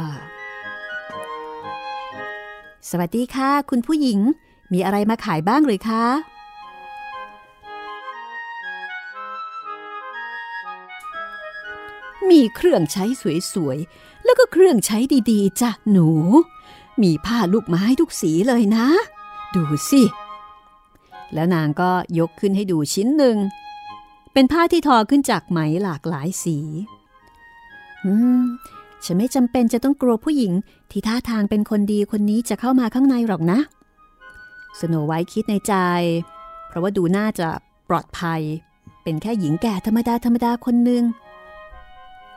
[2.89, 4.19] สวัสดีค่ะ คุณผู้หญิง
[4.73, 6.05] มีอะไรมาขายบ้างหรือคะ
[12.29, 13.05] มีเครื่องใช้
[13.53, 14.97] สวยๆ แล้วก็เครื่องใช้
[15.31, 16.09] ดีๆจ้ะหนู
[17.03, 18.87] มีผ้าลูกไม้ทุกสีเลยนะ
[19.55, 20.03] ดูสิ
[21.33, 23.37] แล้วนางก็ยกขึ้นให้ดูชิ้นหนึ่ง
[24.33, 26.59] เป็นผ้าที่ทอขึ้นจากไหมหลากหลายสี
[28.05, 28.41] อืม
[29.05, 30.53] ฉันไม่จำเป็นจะต้องกลัวผู้หญิง
[30.91, 33.59] ที่ท่าทางเป็นคนดีคนนี้จะเข้ามาข้างในหรอกนะ
[34.79, 35.73] สโนไวท์คิดในใจ
[36.67, 37.47] เพราะว่าดูน่าจะ
[37.89, 38.41] ปลอดภัย
[39.03, 41.03] เป็นแค่หญิงแก่ธรรมดาธรรมดาคนหนึ่ง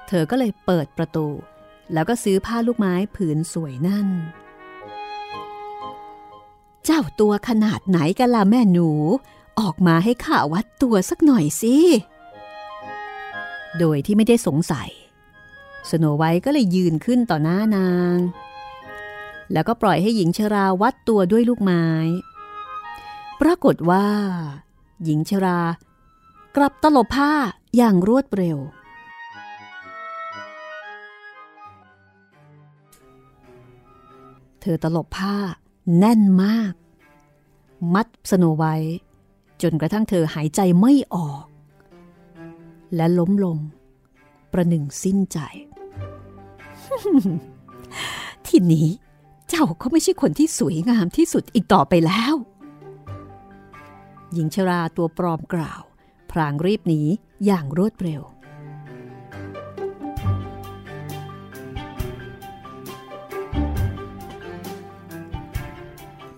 [0.07, 1.27] เธอก็เลยเปิดประตู
[1.93, 4.09] แล้วก็ซื้อผ้าลูกไม้ผืนสวยนั่น
[6.85, 8.91] เจ้าตัวขนาดไหนกันล่ะแม่หนู
[9.61, 11.77] ออกมาให้ข้าวัดตัวสักหน่อยสิ
[13.79, 14.91] โดยที่ไม่ได้สงสัย
[15.91, 18.19] สโนไวก็เลยยืนขึ้นต่อหน้านาง
[19.53, 21.87] แล้วก็ปล่อยให้หญิงชราวัดตัวด้วยลูกไม้
[23.41, 24.07] ปรากฏว่า
[25.05, 25.59] หญิงชรา
[26.57, 27.33] กลับตลบผ้า
[27.77, 28.59] อย่างรวดเร็ว
[34.61, 35.37] เธอตลบผ้า
[35.99, 36.73] แน่นมาก
[37.95, 38.75] มัดสโนไว้
[39.63, 41.45] จนกระทั่งเธอหายใจไม่ออก
[42.97, 43.59] และล้มลง
[44.53, 45.39] ประหนึ่งสิ้นใจ
[48.47, 48.89] ทีนี้
[49.49, 52.35] เจ้าก็ไม่ใช่คนที่สวยงามที่สุดอีกต่อไปแล้ว
[54.33, 55.83] หญิงชราตัวปลอมกล่าว
[56.31, 57.01] พรางรีบหนี
[57.47, 58.23] อย่างรวดเร็ว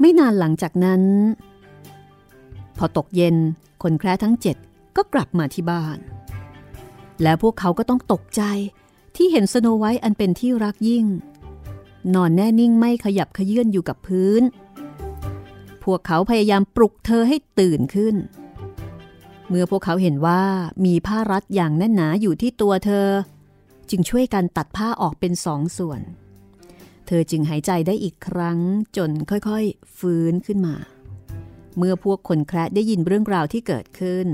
[0.00, 1.02] ไม่นานหลังจากนั้น
[2.78, 3.36] พอตกเย็น
[3.82, 4.56] คนแคร์ทั้งเจ็ด
[4.96, 5.98] ก็กลับมาที่บ้าน
[7.22, 8.42] และพวกเขาก็ต้องตกใจ
[9.16, 11.06] ที่เห็นสโนไวท์อันเป็นที่รักยิ่ง
[12.14, 14.42] นอนแน่นิ่งไม่ขยับขยื่นอยู่กับพื้น
[15.84, 18.14] พวกเขาพยายามปลุกเธอให้ตื่นขึ้น
[19.48, 20.42] เมื่อพวกเขาเห็นว่า
[20.84, 23.08] มีผ้ารัดอย่างแน่นหนาอยู่ที่ตัวเธอ
[23.90, 26.00] จึงช่วยกันตัดผ้าออกเป็นสองส่วน
[27.06, 28.58] เธอจึงหายใจได้อีกครั้ง
[28.96, 30.76] จนค่อยๆ ฟื้นขึ้นมา
[31.76, 34.26] เมื่อพวกคนแคระได้ยินเรื่องราวที่เกิดขึ้น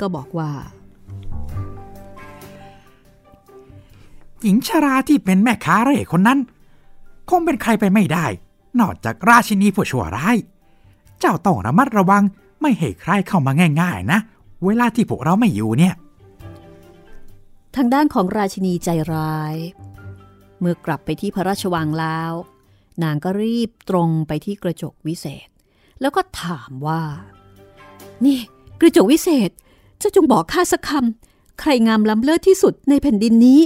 [0.00, 0.52] ก็บอกว่า
[4.44, 6.38] หญิงชราที่เป็นแม่ค้าเร่คนนั้น
[7.28, 8.26] คงเป็นใครไปไม่ได้
[8.80, 10.36] นอกจากราชินีผู้ชั่วร้าย
[11.20, 12.22] เจ้าต้องระมัดระวัง
[12.60, 14.18] ไม่ให้ใครเข้ามาง่ายๆนะ
[14.64, 15.94] เวลาที่พวกเราไม่อยู่เนี่ย
[17.76, 19.54] ทางด้านของราชินีใจร้าย
[20.60, 22.32] เมื่อกลับไปที่พระราชวังแล้ว
[23.02, 25.48] นางก็รีบตรงไปที่กระจกวิเศษ
[26.00, 27.02] แล้วก็ถามว่า
[28.24, 28.38] นี่
[28.80, 29.50] กระจกวิเศษ
[29.98, 33.60] เจ้าจงบอกข้าสักคำใครงามล้ำเลิศที่สุดในแผ่นดินนี้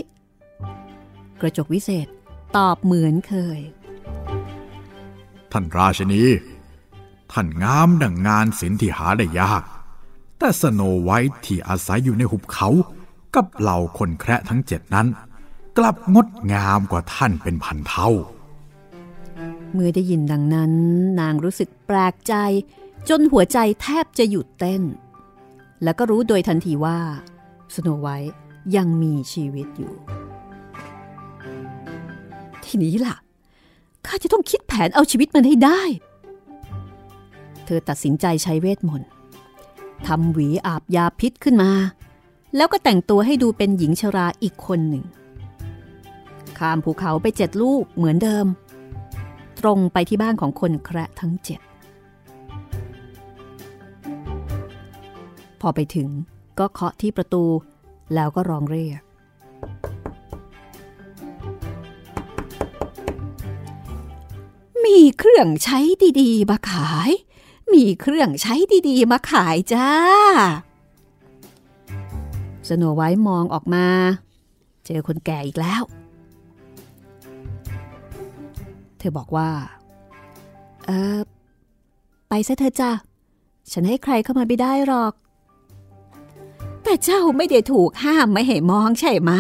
[1.41, 2.07] กระจกวิเศษ
[2.57, 3.61] ตอบเหมือนเคย
[5.53, 6.23] ท่านราชินี
[7.33, 9.63] ท่านงามดังงานศิลป์ที่หาได้ยาก
[10.39, 12.69] แต่สโนไวท์ที่อาศัยอยู่ในหุบเขา
[13.35, 15.07] กับเหล่าคนแคระทั้งเจ็ดนั้น
[15.79, 18.11] กลับงดงามกว่าท่านเป็นพันเท่า
[19.73, 20.73] เมื่อได้ยินดังนั้น
[21.21, 22.35] นางรู้สึกแปลกใจ
[23.09, 24.83] จนหัวใจแทบจะหยุดเต้น
[25.83, 26.99] แล้วก็รู้โดยทันทีว่า
[27.75, 28.39] สโนไวท์
[28.77, 29.95] ยังมีชีวิตอยู่
[32.69, 33.17] ทีนี้ล่ะ
[34.07, 35.81] ข้าจะต้องคิดแผนเอาชีวิตมันให้ได้
[37.65, 39.09] เธอตัดสินใจใช้เวทมนต์
[40.07, 41.71] ทำหวีอาบยาพิษขึ้นมา
[42.57, 45.05] แล้วก็แต่งตัวให้ดูเป็นหญิงชราอีกคนหนึ่ง
[46.59, 48.47] ข้ามภูเขาไปเจ็ดลูกเหมือนเดิม
[49.63, 51.61] ตรงไปที่บ้านของคนแคระทั้งเจ็ด
[55.61, 56.09] พอไปถึง
[56.59, 57.45] ก็เคาะที่ประตู
[58.15, 59.01] แล้วก็ร้องเรียก
[64.89, 65.79] มีเครื่องใช้
[66.21, 67.11] ดีๆ มาขาย
[67.73, 68.55] มีเครื่องใช้
[68.89, 69.91] ดีๆ มาขายจ้า
[72.69, 73.87] สโนไว้มองออกมา
[74.87, 75.83] เจอคนแก่อีกแล้ว
[78.99, 79.51] เธอบอกว่า
[80.87, 81.21] เออ
[82.29, 82.91] ไปซะเธอจ้า
[83.73, 85.13] ฉันให้ใครเข้ามาไม่ได้หรอก
[86.83, 89.33] แต่เจ้าไม่ได้ถูกห้ามไม่ให้มองใช่ไหม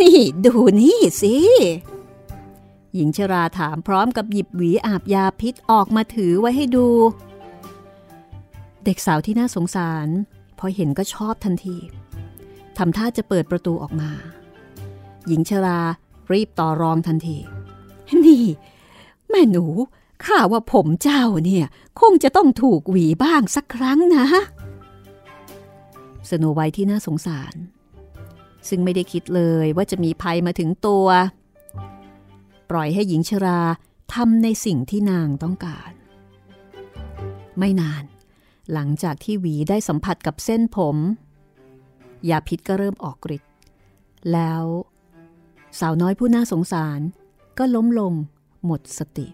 [0.00, 1.36] นี่ดูนี่สิ
[2.94, 6.86] หญิงชราถามพร้อมกับหยิบหวีอาบยาพิษออกมาถือไว้ให้ดู
[8.84, 10.08] เด็กสาวที่น่าสงสาร
[10.58, 11.76] พอเห็นก็ชอบทันที
[12.78, 14.10] ทำท่าจะเปิดประตูออกมา
[15.28, 15.80] หญิงชรา
[16.32, 17.38] รีบต่อรองทันที
[18.24, 18.44] นี่
[19.30, 19.64] แม่หนู
[20.24, 21.66] ข้าว่าผมเจ้าเนี่ย
[22.00, 24.26] คงจะต้องถูกหวีบ้างสักครั้งนะ
[26.28, 27.54] สโนไวท์ที่น่าสงสาร
[28.68, 31.06] ซึ่งไม่ได้คิดเลยว่าจะมีภัยมาถึงตัว
[32.70, 33.60] ปล่อยให้หญิงชรา
[34.14, 35.92] ทำในสิ่งที่นางต้องการ
[37.58, 38.04] ไม่นาน
[38.72, 40.96] หลังจากที่หวีได้สัมผัสกับเส้นผม
[42.28, 43.52] ยาพิษก็เริ่มออกฤทธิ์
[44.32, 44.64] แล้ว
[45.80, 47.00] สาวน้อยผู้น่าสงสาร
[47.58, 48.12] ก็ล้มลง
[48.64, 49.26] หมดสติ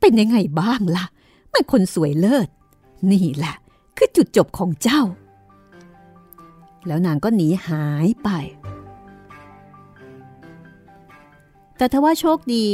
[0.00, 1.04] เป็นยังไงบ้างล่ะ
[1.50, 2.48] แม่คนสวยเลิศ
[3.10, 3.54] นี่แหละ
[3.96, 5.02] คือจุดจบของเจ้า
[6.86, 8.28] แล้วนางก็หนีหายไป
[11.76, 12.68] แต่ทว่าโชคดี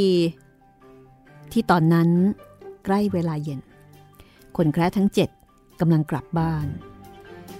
[1.51, 2.09] ที่ตอนนั้น
[2.85, 3.59] ใกล้เวลาเย็น
[4.57, 5.29] คนแคระทั้งเจ็ด
[5.79, 6.67] กำลังกลับบ้าน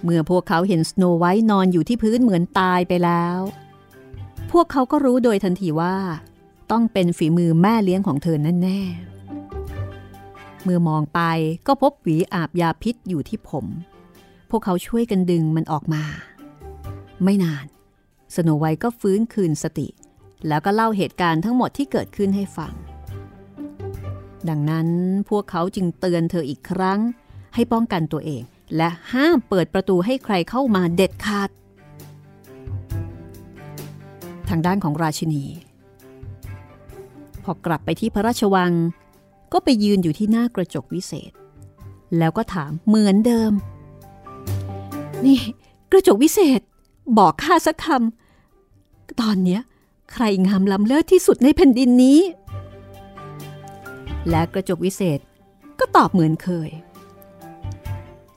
[0.04, 3.40] เมื่อพวกเขาเห็นสโนไวท์นอนอยู่ที่พื้นเหมือนตายไปแล้ว
[4.52, 5.98] พวกเขาก็รู้โดยทันทีว่า
[6.72, 11.22] ต้องเป็นฝีมือแม่เลี้ยงของเธอแน่ๆ เมื่อมองไป
[11.68, 13.66] ก็พบหวีอาบยาพิษอยู่ที่ผม
[14.50, 16.04] พวกเขาช่วยกันดึงมันออกมา
[17.24, 17.66] ไม่นาน
[18.36, 19.88] สโนไวท์ก็ฟื้นคืนสติ
[20.48, 22.74] แล้วก็เล่าเหตุการณ์ทั้งหมดที่เกิดขึ้นให้ฟัง
[24.50, 24.88] ดังนั้น
[25.30, 27.00] พวกเขาจึงเตือนเธออีกครั้ง
[27.56, 28.44] ให้ป้องกันตัวเอง
[28.78, 31.50] และห้ามเปิดประตูให้ใครเข้ามาเด็ดขาด
[34.50, 35.44] ทางด้านของราชินี
[37.44, 38.72] พอกลับไปที่พระราชวัง
[39.54, 41.32] ก็ไปยืนอยู่ที่หน้ากระจกวิเศษ
[42.18, 43.52] แล้วก็ถามเหมือนเดิม
[45.26, 45.40] นี่
[45.92, 46.62] กระจกวิเศษ
[47.18, 49.62] บอกข้าสักคำตอนเนี้ย
[50.14, 52.20] ใครงามล้ำเลิศที่สุดในแผ่นดินนี้
[54.30, 55.20] และกระจกวิเศษ
[55.80, 56.70] ก็ตอบเหมือนเคย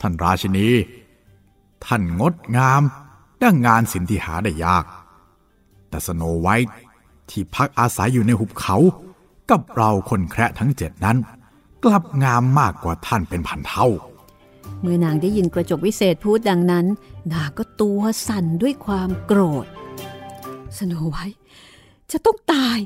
[0.01, 0.69] ท่านราชินี
[1.87, 2.83] ท่านงดงาม
[3.43, 4.85] ดังงานศิลป์ที่หาได้ยาก
[5.89, 6.75] แต่สโนไวท์
[7.31, 8.77] ที่พักอาศัยอยู่ในหุบเขา
[9.51, 11.17] กับเราคนแคระทั้งเจ็ดนั้น
[11.85, 13.89] กลับงามมากกว่าท่านเป็นพันเท่า
[14.81, 16.87] เมื่อนางได้ยินกระจกวิเศษพูดดังนั้น
[17.33, 19.67] นางก็ตัวสั่นด้วยความโกรธ
[20.79, 21.44] สโนไวท์
[22.13, 22.79] จะต้องตาย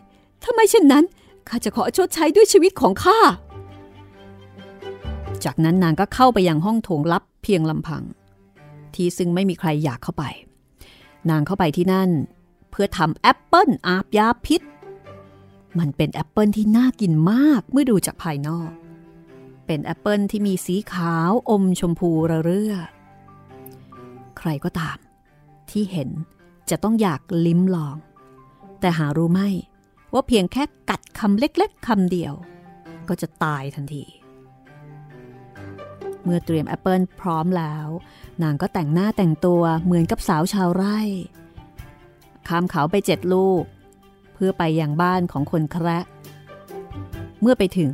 [0.42, 1.04] ถ้าไม่เช่นนั้น
[1.48, 3.18] ข้าจะขอชดใช้ด้วยชีวิตของข้า
[5.44, 8.02] จากนั้นนางก็เข้าไปยังห้องโถงลับเพียงลำพัง
[8.94, 10.24] ที่ซึ่งไม่มีใครอยากเข้าไป
[11.30, 12.10] นางเข้าไปที่นั่น
[12.70, 14.62] เพื่อทำแอปเปิลอาบยาพิษ
[15.78, 18.70] มันเป็นแอปเปิลที่น่ากินมากเมื่อดูจากภายนอก
[19.66, 22.74] เป็นแอปเปิลที่มีสีขาวอมชมพูระเรื่อ
[24.38, 24.98] ใครก็ตาม
[25.70, 26.10] ที่เห็น
[26.70, 27.96] จะต้องอยากลิ้มลอง
[28.80, 29.48] แต่หารู้ไม่
[30.12, 32.34] ว่าเพียงแค่กัดคำเล็กๆคำเดียว
[33.08, 34.04] ก็จะตายทันที
[36.24, 37.86] เมื่อเตรียมแอปเปิลพร้อมแล้ว
[38.42, 40.98] นางก็แต่งหน้าแต่งตัวเหมือนกับสาวชาวไร่
[42.48, 43.62] ข้ามเขาไปเจ็ดลูก
[44.34, 45.98] เพื่อไปยังบ้านของคนแคระ
[47.40, 47.92] เมื่อไปถึง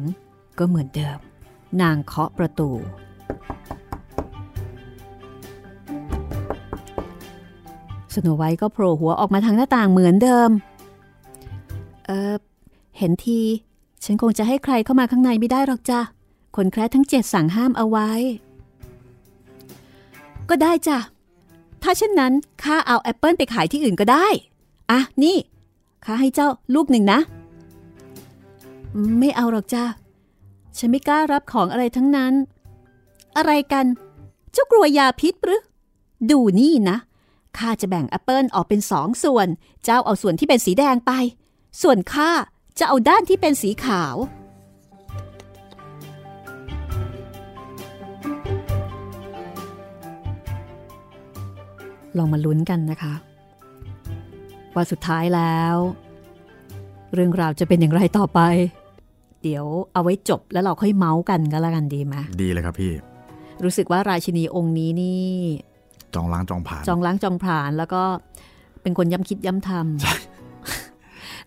[0.59, 1.18] ก็เหมือนเดิม
[1.82, 2.70] นางเคาะประตู
[8.14, 10.51] สโนไวท์ก็โผล่หัวออกมาทางหน้าต่างเหมือนเดิม
[12.07, 12.34] เออ
[12.98, 13.40] เห็นที
[14.05, 16.00] ฉันคงจะให้ใครเข้ามาข้างในไม่ได้หรอกจ้ะ
[16.57, 18.11] คนแคระทั้งเจ็ดสั่งห้ามเอาไว้
[20.48, 20.98] ก็ได้จ้ะ
[21.82, 22.32] ถ้าเช่นนั้น
[22.62, 24.26] ข้าเอาแอปเปิลไปขายที่อื่นก็ได้
[24.90, 25.36] อะ นี่
[26.05, 27.20] ข้าให้เจ้าลูกหนึ่งนะ
[29.18, 29.84] ไม่เอาหรอกจ้ะ
[30.78, 32.32] ฉันไม่กล้ารับของอะไรทั้งนั้น
[33.36, 33.86] อะไรกัน
[34.52, 35.62] เจ้ากลัวยาพิษหรือ
[36.30, 36.96] ดูนี่นะ
[37.59, 39.48] ข้าจะแบ่งแอปเปิลออกเป็นสองส่วน
[39.84, 41.12] เจ้าเอาส่วนที่เป็นสีแดงไป
[41.82, 42.30] ส่วนข้า
[42.78, 44.16] จะเอาด้านที่เป็นสีขาว
[52.18, 53.14] ลองมาลุ้นกันนะคะ
[54.74, 55.76] ว่าสุดท้ายแล้ว
[57.14, 58.40] เรื่องราวจะเป็นอย่างไรต่อไป
[59.42, 62.92] เดี๋ยวเอาไว้จบแล้วเราค่อยเมาส์กันก็แล้วกันดีไหมดีเลยครับพี่
[63.64, 65.28] รู้สึกว่าราชินีองค์นี้นี่
[66.14, 68.02] จองล้างจองผ่าน จองล้างจองผลาญแล้วก็
[68.82, 70.34] เป็นคนย้ำคิดย้ำทำ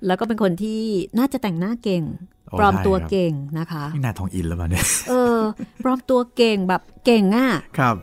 [0.05, 0.81] แล้วก็เป็นคนที่
[1.17, 2.03] น่าจะแต่งหน้าเก่ง
[2.49, 5.39] โอ้ปลอมตัวได้ครับเก่งนะคะนี่นายทองอินแล้วป่ะเนี่ยเออ
[5.83, 7.95] ปลอมตัวเก่งแบบเก่งอะ่ะครับ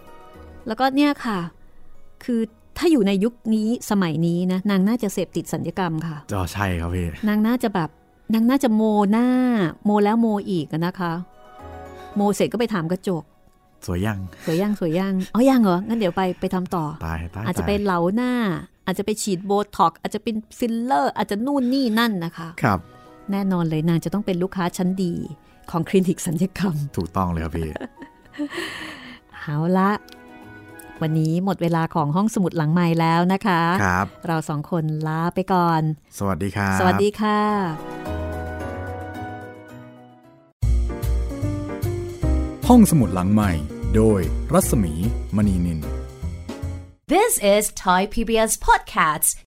[0.67, 1.39] แล้วก็เนี่ยค่ะ
[2.25, 2.41] คือ
[2.79, 7.91] ถ้าอยู่ในยุคนี้สมัยนี้นะนางน่าจะเสพติดสัญญกรรมค่ะจอใช่ครับพี่นางน่าจะแบบ
[8.35, 9.29] นางน่าจะโมหน้า
[9.85, 11.13] โมแล้วโมอีกอะนะคะ
[12.17, 13.25] โมเสร็จก็ไปถามกระจก
[13.87, 18.33] สวยยังสวยยังสวยยังอ๋อยังเหรองั้นเดี๋ยวไปไปทำต่อตายตายอาจจะต้องไปเหลาหน้า
[18.87, 22.79] อาจจะไปฉีดโบท็อกซ์อาจจะเป็นฟิลเลอร์ อาจจะนู่นนี่นั่นนะคะครับ
[23.31, 25.13] แน่นอนเลยนางจะต้องเป็นลูกค้าชั้นดี
[25.71, 27.69] ของคลินิกศัลยกรรม ถูกต้องเลยครับพี่
[29.41, 29.91] เอาละ
[31.03, 35.83] วันนี้หมดเวลาของห้องสมุดหลังใหม่แล้วนะคะครับ เราสองคนลาไปก่อน
[36.19, 37.39] สวัสดีครับสวัสดีค่ะ
[42.69, 44.22] ห้องสมุดหลังใหม่ โดย
[44.54, 44.94] รัศมี
[45.36, 45.80] มณีนิน
[47.16, 49.32] This is Thai PBS Podcasts.